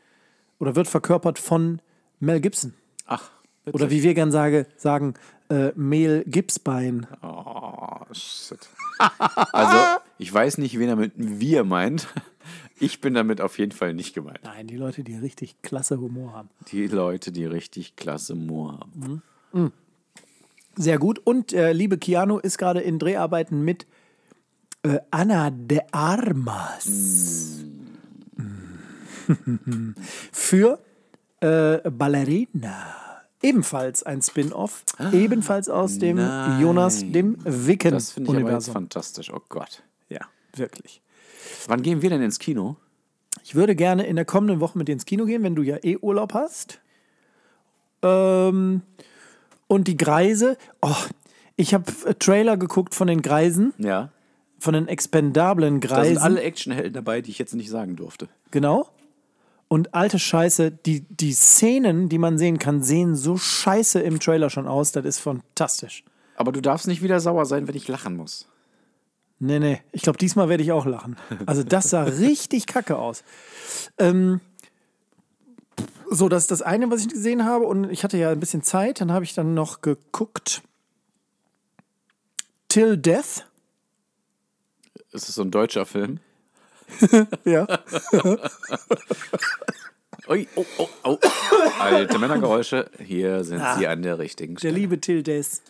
[0.60, 1.80] oder wird verkörpert von
[2.20, 2.74] Mel Gibson.
[3.06, 3.32] Ach,
[3.64, 3.76] witzig.
[3.76, 5.14] Oder wie wir gern sage, sagen,
[5.50, 7.08] äh, Mel Gibsbein.
[7.22, 8.60] Oh, shit.
[8.98, 12.08] also, ich weiß nicht, wen er mit wir meint.
[12.78, 14.41] Ich bin damit auf jeden Fall nicht gemeint.
[14.43, 16.50] Nein, die Leute, die richtig klasse Humor haben.
[16.72, 19.32] Die Leute, die richtig klasse Humor haben.
[20.76, 21.20] Sehr gut.
[21.24, 23.88] Und äh, liebe Keanu ist gerade in Dreharbeiten mit
[24.84, 27.64] äh, Anna de Armas.
[28.36, 29.93] Mm.
[30.32, 30.80] Für
[31.39, 33.05] äh, Ballerina.
[33.48, 34.84] Ebenfalls ein Spin-off.
[35.14, 36.62] ebenfalls aus dem nein.
[36.62, 38.74] Jonas, dem Das finde ich aber jetzt Wicken-Universum.
[38.74, 39.32] fantastisch.
[39.34, 39.84] Oh Gott.
[40.10, 40.22] Ja,
[40.56, 41.02] wirklich.
[41.68, 42.76] Wann gehen wir denn ins Kino?
[43.43, 45.78] Ich würde gerne in der kommenden Woche mit dir ins Kino gehen, wenn du ja
[45.84, 46.80] eh Urlaub hast.
[48.02, 48.82] Ähm,
[49.68, 50.93] Und die Greise, oh,
[51.56, 51.86] ich habe
[52.20, 54.10] Trailer geguckt von den Greisen, Ja.
[54.60, 56.14] von den expendablen Da Greisen.
[56.16, 58.28] sind alle Actionhelden dabei, die ich jetzt nicht sagen durfte.
[58.52, 58.88] Genau.
[59.68, 64.49] Und alte Scheiße, die, die Szenen, die man sehen kann, sehen so scheiße im Trailer
[64.49, 64.91] schon aus.
[64.91, 66.03] Das ist fantastisch.
[66.36, 68.47] Aber du darfst nicht wieder sauer sein, wenn ich lachen muss.
[69.39, 69.82] Nee, nee.
[69.91, 71.18] Ich glaube, diesmal werde ich auch lachen.
[71.45, 73.24] Also, das sah richtig kacke aus.
[73.97, 74.39] Ähm,
[76.09, 77.66] so, das ist das eine, was ich gesehen habe.
[77.66, 79.01] Und ich hatte ja ein bisschen Zeit.
[79.01, 80.61] Dann habe ich dann noch geguckt.
[82.70, 83.45] Till Death.
[85.11, 86.20] Es ist so ein deutscher Film.
[87.46, 87.68] Ja.
[90.28, 91.20] Ui, oh, oh, oh.
[91.80, 94.76] Alte Männergeräusche, hier sind sie an der richtigen Der Stelle.
[94.76, 95.46] liebe Till Death.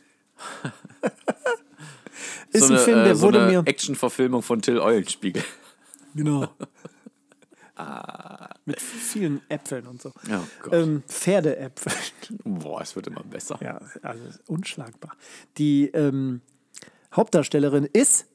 [2.51, 3.63] ist so ein eine, Film, der äh, so wurde eine mir.
[3.67, 5.43] Actionverfilmung von Till Eulenspiegel.
[6.13, 6.47] Genau.
[8.63, 10.13] Mit vielen Äpfeln und so.
[10.29, 10.71] Oh.
[10.71, 11.91] Ähm, Pferdeäpfel.
[12.45, 13.59] Boah, es wird immer besser.
[13.61, 15.17] Ja, also unschlagbar.
[15.57, 16.39] Die ähm,
[17.13, 18.27] Hauptdarstellerin ist.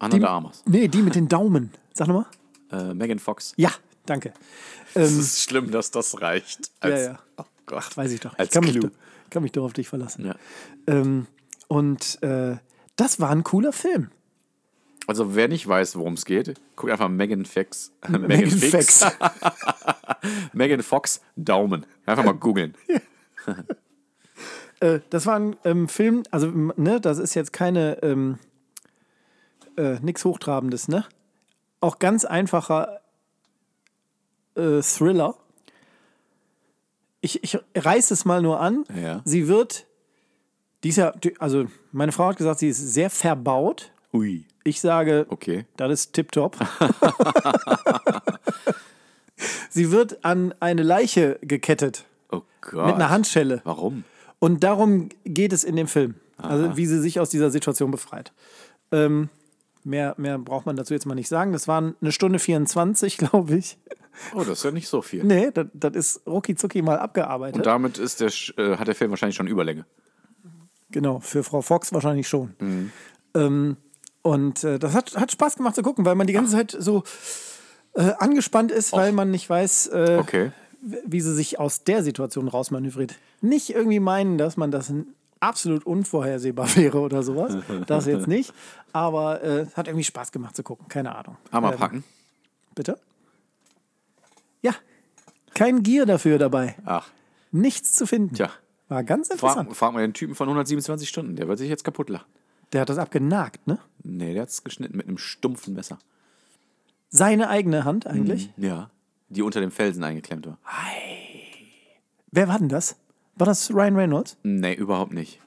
[0.00, 0.62] Anna de Armas.
[0.66, 1.70] Nee, die mit den Daumen.
[1.94, 2.26] Sag nochmal.
[2.72, 3.52] Äh, Megan Fox.
[3.56, 3.70] Ja,
[4.06, 4.32] danke.
[4.94, 6.70] Es Ähm, ist schlimm, dass das reicht.
[6.82, 7.18] ja, ja.
[7.36, 7.96] Oh Gott.
[7.96, 8.36] Weiß ich doch.
[8.38, 8.88] Als Ich kann mich, Clou.
[8.88, 8.96] doch-
[9.30, 10.26] kann mich doch auf dich verlassen.
[10.26, 10.34] Ja.
[10.88, 11.26] Ähm,
[11.68, 12.56] und äh,
[12.96, 14.10] das war ein cooler Film.
[15.06, 17.92] Also, wer nicht weiß, worum es geht, guck einfach Megan Fox.
[18.08, 19.04] Megan Fox.
[20.52, 21.86] Megan Fox, Daumen.
[22.06, 22.74] Einfach mal googeln.
[24.80, 28.38] Äh, das war ein ähm, Film, also ne, das ist jetzt keine ähm,
[29.80, 31.04] äh, nix Hochtrabendes, ne?
[31.80, 33.00] Auch ganz einfacher
[34.54, 35.36] äh, Thriller.
[37.22, 38.84] Ich, ich reiß es mal nur an.
[38.94, 39.22] Ja.
[39.24, 39.86] Sie wird,
[40.84, 43.92] die ist ja, die- also meine Frau hat gesagt, sie ist sehr verbaut.
[44.12, 44.44] Ui.
[44.64, 45.64] Ich sage, Okay.
[45.76, 46.56] das ist tipptopp.
[49.70, 52.86] sie wird an eine Leiche gekettet Oh Gott.
[52.86, 53.60] mit einer Handschelle.
[53.64, 54.04] Warum?
[54.38, 56.14] Und darum geht es in dem Film.
[56.38, 58.32] Also wie sie sich aus dieser Situation befreit.
[58.92, 59.28] Ähm,
[59.84, 61.52] mehr, mehr braucht man dazu jetzt mal nicht sagen.
[61.52, 63.78] Das waren eine Stunde 24, glaube ich.
[64.34, 65.24] Oh, das ist ja nicht so viel.
[65.24, 67.56] Nee, das, das ist rucki zucki mal abgearbeitet.
[67.56, 69.86] Und damit ist der, äh, hat der Film wahrscheinlich schon Überlänge.
[70.90, 72.90] Genau, für Frau Fox wahrscheinlich schon.
[73.34, 73.76] Ähm,
[74.22, 77.04] und äh, das hat, hat Spaß gemacht zu gucken, weil man die ganze Zeit so
[77.94, 80.50] äh, angespannt ist, weil man nicht weiß, äh, Okay.
[81.06, 83.14] wie sie sich aus der Situation rausmanövriert.
[83.40, 84.92] Nicht irgendwie meinen, dass man das
[85.40, 87.56] absolut unvorhersehbar wäre oder sowas.
[87.86, 88.52] Das jetzt nicht.
[88.92, 90.86] Aber äh, es hat irgendwie Spaß gemacht zu gucken.
[90.88, 91.36] Keine Ahnung.
[91.52, 92.04] Hammer Ähm, packen.
[92.74, 92.98] Bitte?
[94.62, 94.72] Ja.
[95.54, 96.76] Kein Gier dafür dabei.
[96.84, 97.08] Ach,
[97.52, 98.34] Nichts zu finden.
[98.34, 98.50] tja.
[98.88, 99.68] War ganz interessant.
[99.68, 101.36] Frag, frag mal den Typen von 127 Stunden.
[101.36, 102.26] Der wird sich jetzt kaputt lachen.
[102.72, 103.78] Der hat das abgenagt, ne?
[104.02, 105.98] Nee, der hat es geschnitten mit einem stumpfen Messer.
[107.08, 108.50] Seine eigene Hand eigentlich.
[108.56, 108.90] Ja.
[109.28, 110.58] Die unter dem Felsen eingeklemmt war.
[112.32, 112.96] Wer war denn das?
[113.40, 114.36] War das Ryan Reynolds?
[114.42, 115.40] Nee, überhaupt nicht.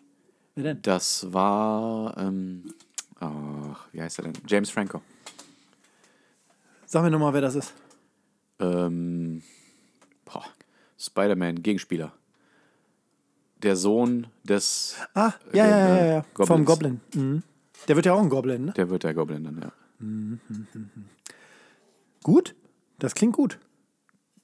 [0.55, 0.81] Wer denn?
[0.81, 2.73] Das war, ähm,
[3.19, 4.33] ach, wie heißt er denn?
[4.47, 4.99] James Franco.
[6.87, 7.71] Sag mir nochmal, wer das ist.
[8.57, 9.43] Ähm,
[10.25, 10.43] boah,
[10.97, 12.11] Spider-Man, Gegenspieler.
[13.61, 16.19] Der Sohn des, Ah, ja, ja, ja, ja, ja.
[16.33, 16.47] Goblins.
[16.47, 17.01] Vom Goblin.
[17.13, 17.43] Mhm.
[17.87, 18.71] Der wird ja auch ein Goblin, ne?
[18.71, 19.71] der wird der Goblin dann, ja.
[22.23, 22.55] Gut?
[22.97, 23.59] Das klingt gut.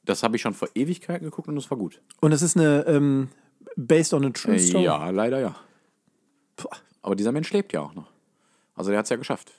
[0.09, 2.01] Das habe ich schon vor Ewigkeiten geguckt und es war gut.
[2.19, 3.29] Und es ist eine ähm,
[3.75, 4.83] based on a true Äh, story.
[4.85, 5.55] ja, leider ja.
[6.55, 6.67] Puh.
[7.03, 8.07] Aber dieser Mensch lebt ja auch noch.
[8.75, 9.51] Also der hat es ja geschafft.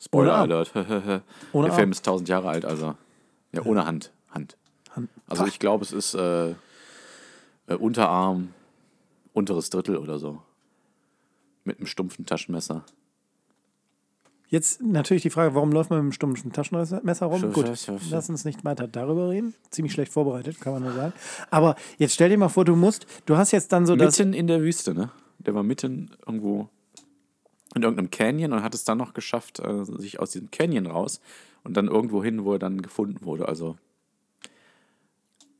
[0.00, 0.72] Spoiler Ohne Alert.
[1.52, 1.92] Ohne der Film Arm.
[1.92, 2.94] ist tausend Jahre alt, also.
[3.52, 4.10] Ja, ohne Hand.
[4.30, 4.56] Hand.
[4.96, 5.10] Hand.
[5.28, 6.54] Also ich glaube, es ist äh, äh,
[7.78, 8.54] Unterarm,
[9.34, 10.40] unteres Drittel oder so.
[11.64, 12.84] Mit einem stumpfen Taschenmesser.
[14.54, 17.40] Jetzt natürlich die Frage, warum läuft man mit einem stumpfen Taschenmesser rum?
[17.40, 18.06] Schau, Gut, schau, schau.
[18.10, 19.52] lass uns nicht weiter darüber reden.
[19.70, 21.12] Ziemlich schlecht vorbereitet, kann man nur sagen.
[21.50, 24.16] Aber jetzt stell dir mal vor, du musst, du hast jetzt dann so das.
[24.18, 25.10] Mitten in der Wüste, ne?
[25.38, 26.68] Der war mitten irgendwo
[27.74, 31.20] in irgendeinem Canyon und hat es dann noch geschafft, äh, sich aus diesem Canyon raus
[31.64, 33.48] und dann irgendwo hin, wo er dann gefunden wurde.
[33.48, 33.76] Also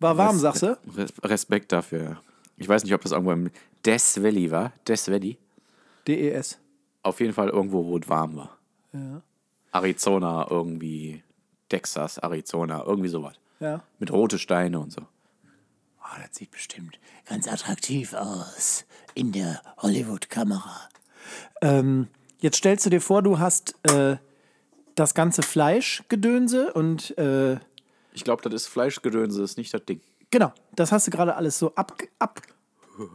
[0.01, 0.79] War warm, Res- sagst du?
[0.97, 2.21] Res- Respekt dafür.
[2.57, 3.51] Ich weiß nicht, ob das irgendwo im
[3.85, 4.73] Death Valley war.
[4.87, 5.37] Death Valley.
[6.07, 6.59] DES.
[7.03, 8.57] Auf jeden Fall irgendwo, wo es warm war.
[9.73, 11.23] Arizona irgendwie,
[11.69, 13.35] Texas, Arizona, irgendwie sowas.
[13.61, 13.83] Ja.
[13.99, 15.03] Mit rote Steine und so.
[16.01, 18.85] Oh, das sieht bestimmt ganz attraktiv aus
[19.15, 20.89] in der Hollywood-Kamera.
[21.63, 22.09] Ähm,
[22.41, 24.17] jetzt stellst du dir vor, du hast äh,
[24.95, 27.55] das ganze Fleischgedönse und äh,
[28.13, 30.01] Ich glaube, das ist Fleischgedönse, das ist nicht das Ding.
[30.31, 32.43] genau, das hast du gerade alles so ab, ab,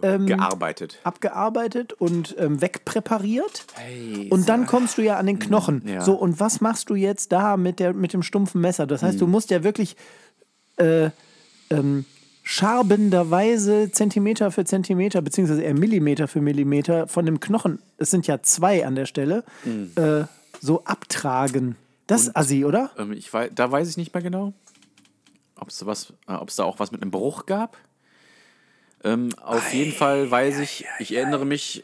[0.02, 1.00] ähm, Gearbeitet.
[1.04, 3.66] abgearbeitet und ähm, wegpräpariert.
[4.30, 5.84] Und dann kommst du ja an den Knochen.
[5.88, 6.02] ja.
[6.02, 8.88] So, und was machst du jetzt da mit, der, mit dem stumpfen Messer?
[8.88, 9.96] Das heißt, du musst ja wirklich
[10.78, 11.10] äh,
[11.70, 12.06] ähm,
[12.44, 18.42] schabenderweise Zentimeter für Zentimeter, beziehungsweise eher Millimeter für Millimeter von dem Knochen, es sind ja
[18.42, 19.44] zwei an der Stelle,
[19.96, 20.24] äh,
[20.60, 21.76] so abtragen.
[22.08, 22.90] Das ist assi, oder?
[22.98, 24.54] Ähm, ich wei da weiß ich nicht mehr genau,
[25.58, 25.86] ob es äh,
[26.34, 27.78] ob es da auch was mit einem Bruch gab.
[29.04, 31.84] Ähm, auf jeden Fall weiß ich, ich erinnere mich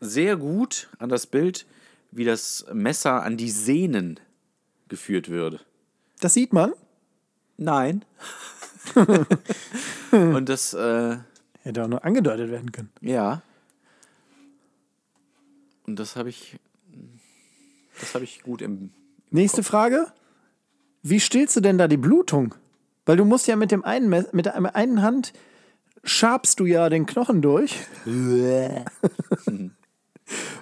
[0.00, 1.66] sehr gut an das Bild,
[2.10, 4.20] wie das Messer an die Sehnen
[4.88, 5.60] geführt würde.
[6.20, 6.72] Das sieht man.
[7.56, 8.04] Nein.
[10.10, 11.16] Und das, äh,
[11.62, 12.90] Hätte auch nur angedeutet werden können.
[13.00, 13.42] ja.
[15.86, 16.58] Und das habe ich,
[18.00, 18.90] das habe ich gut im.
[19.30, 20.12] Nächste Frage.
[21.02, 22.56] Wie stillst du denn da die Blutung?
[23.04, 25.32] Weil du musst ja mit dem einen mit der einen Hand
[26.06, 27.76] schabst du ja den Knochen durch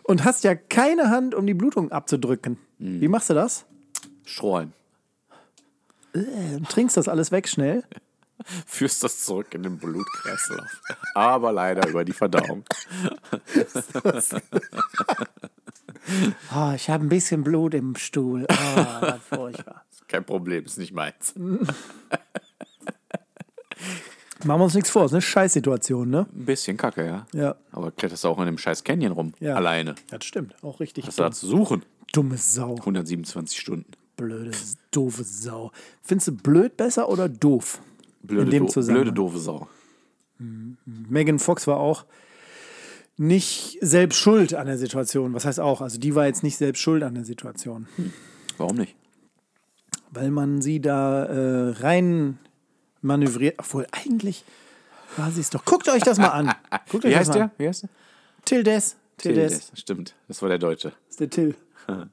[0.02, 2.58] und hast ja keine Hand, um die Blutung abzudrücken.
[2.78, 3.66] Wie machst du das?
[4.24, 4.72] Strohhalm.
[6.12, 7.84] Und trinkst das alles weg schnell?
[8.66, 10.80] Führst das zurück in den Blutkreislauf.
[11.14, 12.64] Aber leider über die Verdauung.
[16.50, 18.46] Ah, ich habe ein bisschen Blut im Stuhl.
[18.48, 19.84] Ah, furchtbar.
[20.08, 21.34] Kein Problem, ist nicht meins.
[24.44, 26.26] Machen wir uns nichts vor, ist eine Scheißsituation, ne?
[26.34, 27.26] Ein bisschen kacke, ja.
[27.32, 27.54] Ja.
[27.72, 29.32] Aber kletterst du auch in dem scheiß Canyon rum.
[29.40, 29.54] Ja.
[29.54, 29.94] Alleine.
[30.10, 31.06] Das stimmt, auch richtig.
[31.06, 31.82] Was da zu suchen?
[32.12, 32.74] Dumme Sau.
[32.76, 33.90] 127 Stunden.
[34.16, 34.52] Blöde,
[34.90, 35.72] doofe Sau.
[36.02, 37.80] Findest du blöd besser oder doof?
[38.22, 39.04] Blöde, In dem do Zusammenhang.
[39.04, 39.68] blöde doofe Sau.
[40.38, 42.04] Megan Fox war auch
[43.16, 45.32] nicht selbst schuld an der Situation.
[45.32, 45.80] Was heißt auch?
[45.80, 47.86] Also die war jetzt nicht selbst schuld an der Situation.
[48.58, 48.94] Warum nicht?
[50.10, 52.38] Weil man sie da äh, rein
[53.04, 53.56] manövriert.
[53.58, 54.44] Obwohl eigentlich
[55.16, 55.64] war sie es doch.
[55.64, 56.54] Guckt euch das mal an.
[56.90, 57.44] Guckt euch Wie das heißt mal der?
[57.44, 57.50] an.
[57.58, 57.88] Wie heißt der?
[58.44, 58.96] Till Des.
[59.16, 59.70] Till, Des.
[59.70, 59.80] Des.
[59.80, 60.92] Stimmt, das war der Deutsche.
[61.08, 61.54] ist der Till.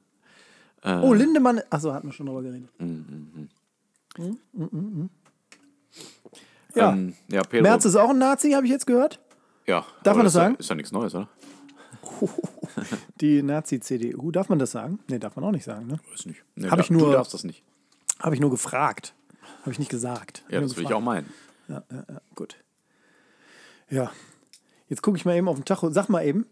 [0.84, 0.98] Äh.
[0.98, 1.60] oh, Lindemann.
[1.70, 2.68] Achso, hatten wir schon drüber geredet.
[6.74, 6.92] Ja.
[6.92, 7.62] Ähm, ja, Pedro.
[7.62, 9.20] Merz ist auch ein Nazi, habe ich jetzt gehört.
[9.66, 9.84] ja.
[10.02, 10.56] Darf man das sagen?
[10.56, 11.28] Ist ja nichts Neues, oder?
[13.20, 14.30] Die Nazi-CDU.
[14.32, 14.98] Darf man das sagen?
[15.08, 15.86] Nee, darf man auch nicht sagen.
[15.86, 16.00] Ne?
[16.10, 16.42] Weiß nicht.
[16.56, 17.62] Nee, Hab ich nur- Du darfst das nicht.
[18.18, 19.14] Habe ich nur gefragt.
[19.62, 20.44] Habe ich nicht gesagt.
[20.48, 21.32] Ja, das will ich auch meinen.
[22.34, 22.56] Gut.
[23.88, 24.12] Ja.
[24.88, 25.90] Jetzt gucke ich mal eben auf den Tacho.
[25.90, 26.46] Sag mal eben,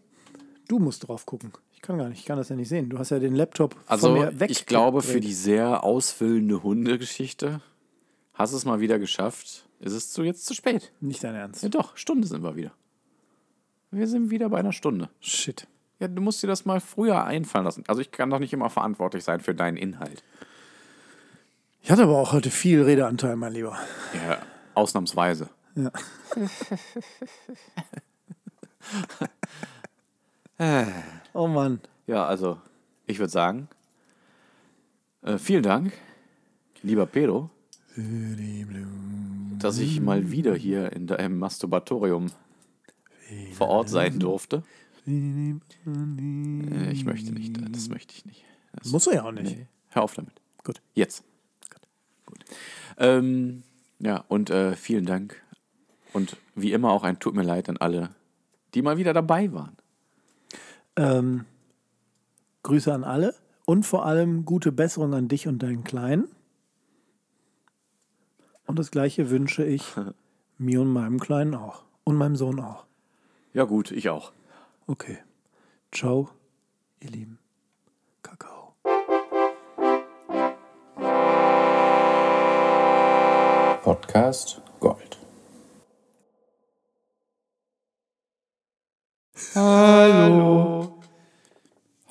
[0.67, 1.51] du musst drauf gucken.
[1.73, 2.89] Ich kann gar nicht, ich kann das ja nicht sehen.
[2.89, 4.51] Du hast ja den Laptop von Also, mir weg.
[4.51, 7.61] ich glaube, für die sehr ausfüllende Hundegeschichte
[8.33, 9.67] hast du es mal wieder geschafft.
[9.79, 10.91] Ist es zu, jetzt zu spät?
[11.01, 11.63] Nicht dein Ernst.
[11.63, 12.71] Ja, doch, Stunde sind wir wieder.
[13.89, 15.09] Wir sind wieder bei einer Stunde.
[15.19, 15.67] Shit.
[15.99, 17.83] Ja, du musst dir das mal früher einfallen lassen.
[17.87, 20.23] Also, ich kann doch nicht immer verantwortlich sein für deinen Inhalt.
[21.83, 23.77] Ich hatte aber auch heute viel Redeanteil, mein Lieber.
[24.13, 24.39] Ja,
[24.75, 25.49] ausnahmsweise.
[25.75, 25.91] Ja.
[31.33, 31.81] oh Mann.
[32.07, 32.59] Ja, also,
[33.07, 33.67] ich würde sagen,
[35.23, 35.93] äh, vielen Dank,
[36.83, 37.49] lieber Pedro,
[39.57, 42.27] dass ich mal wieder hier in deinem Masturbatorium
[43.53, 44.63] vor Ort sein durfte.
[45.07, 45.55] Äh,
[46.91, 48.43] ich möchte nicht, das möchte ich nicht.
[48.73, 49.57] Das, Muss er ja auch nicht.
[49.57, 50.33] nee, hör auf damit.
[50.63, 50.81] Gut.
[50.93, 51.23] Jetzt.
[52.31, 52.45] Gut.
[52.97, 53.63] Ähm,
[53.99, 55.41] ja, und äh, vielen Dank.
[56.13, 58.09] Und wie immer auch ein Tut mir leid an alle,
[58.73, 59.77] die mal wieder dabei waren.
[60.95, 61.45] Ähm,
[62.63, 66.27] Grüße an alle und vor allem gute Besserung an dich und deinen Kleinen.
[68.65, 69.83] Und das gleiche wünsche ich
[70.57, 71.83] mir und meinem Kleinen auch.
[72.03, 72.85] Und meinem Sohn auch.
[73.53, 74.31] Ja, gut, ich auch.
[74.87, 75.19] Okay.
[75.91, 76.29] Ciao,
[76.99, 77.40] ihr Lieben.
[83.83, 85.17] Podcast Gold.
[89.55, 91.01] Hallo?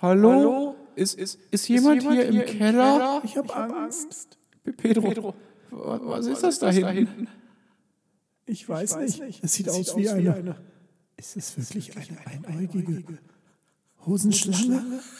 [0.02, 0.74] Hallo?
[0.96, 3.22] Ist, ist, ist, jemand, hier, im, Keller?
[3.22, 4.36] Ich habe Angst.
[4.78, 5.34] Pedro,
[5.70, 7.28] was, ist das da hinten?
[8.46, 9.44] Ich weiß, nicht.
[9.44, 10.56] Es sieht, aus, wie eine.
[11.16, 13.18] Ist es wirklich eine einäugige
[14.04, 15.00] Hosenschlange?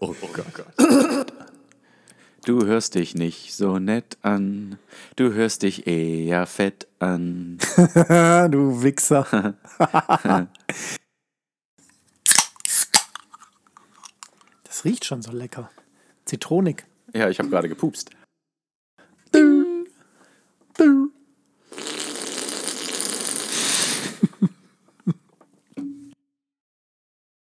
[0.00, 0.74] Oh Gott.
[2.44, 4.78] Du hörst dich nicht so nett an,
[5.16, 7.56] du hörst dich eher fett an.
[8.50, 9.56] du Wichser.
[14.64, 15.70] das riecht schon so lecker.
[16.26, 16.84] Zitronik.
[17.14, 18.10] Ja, ich habe gerade gepupst.
[19.34, 19.86] Ding.
[20.78, 21.13] Ding.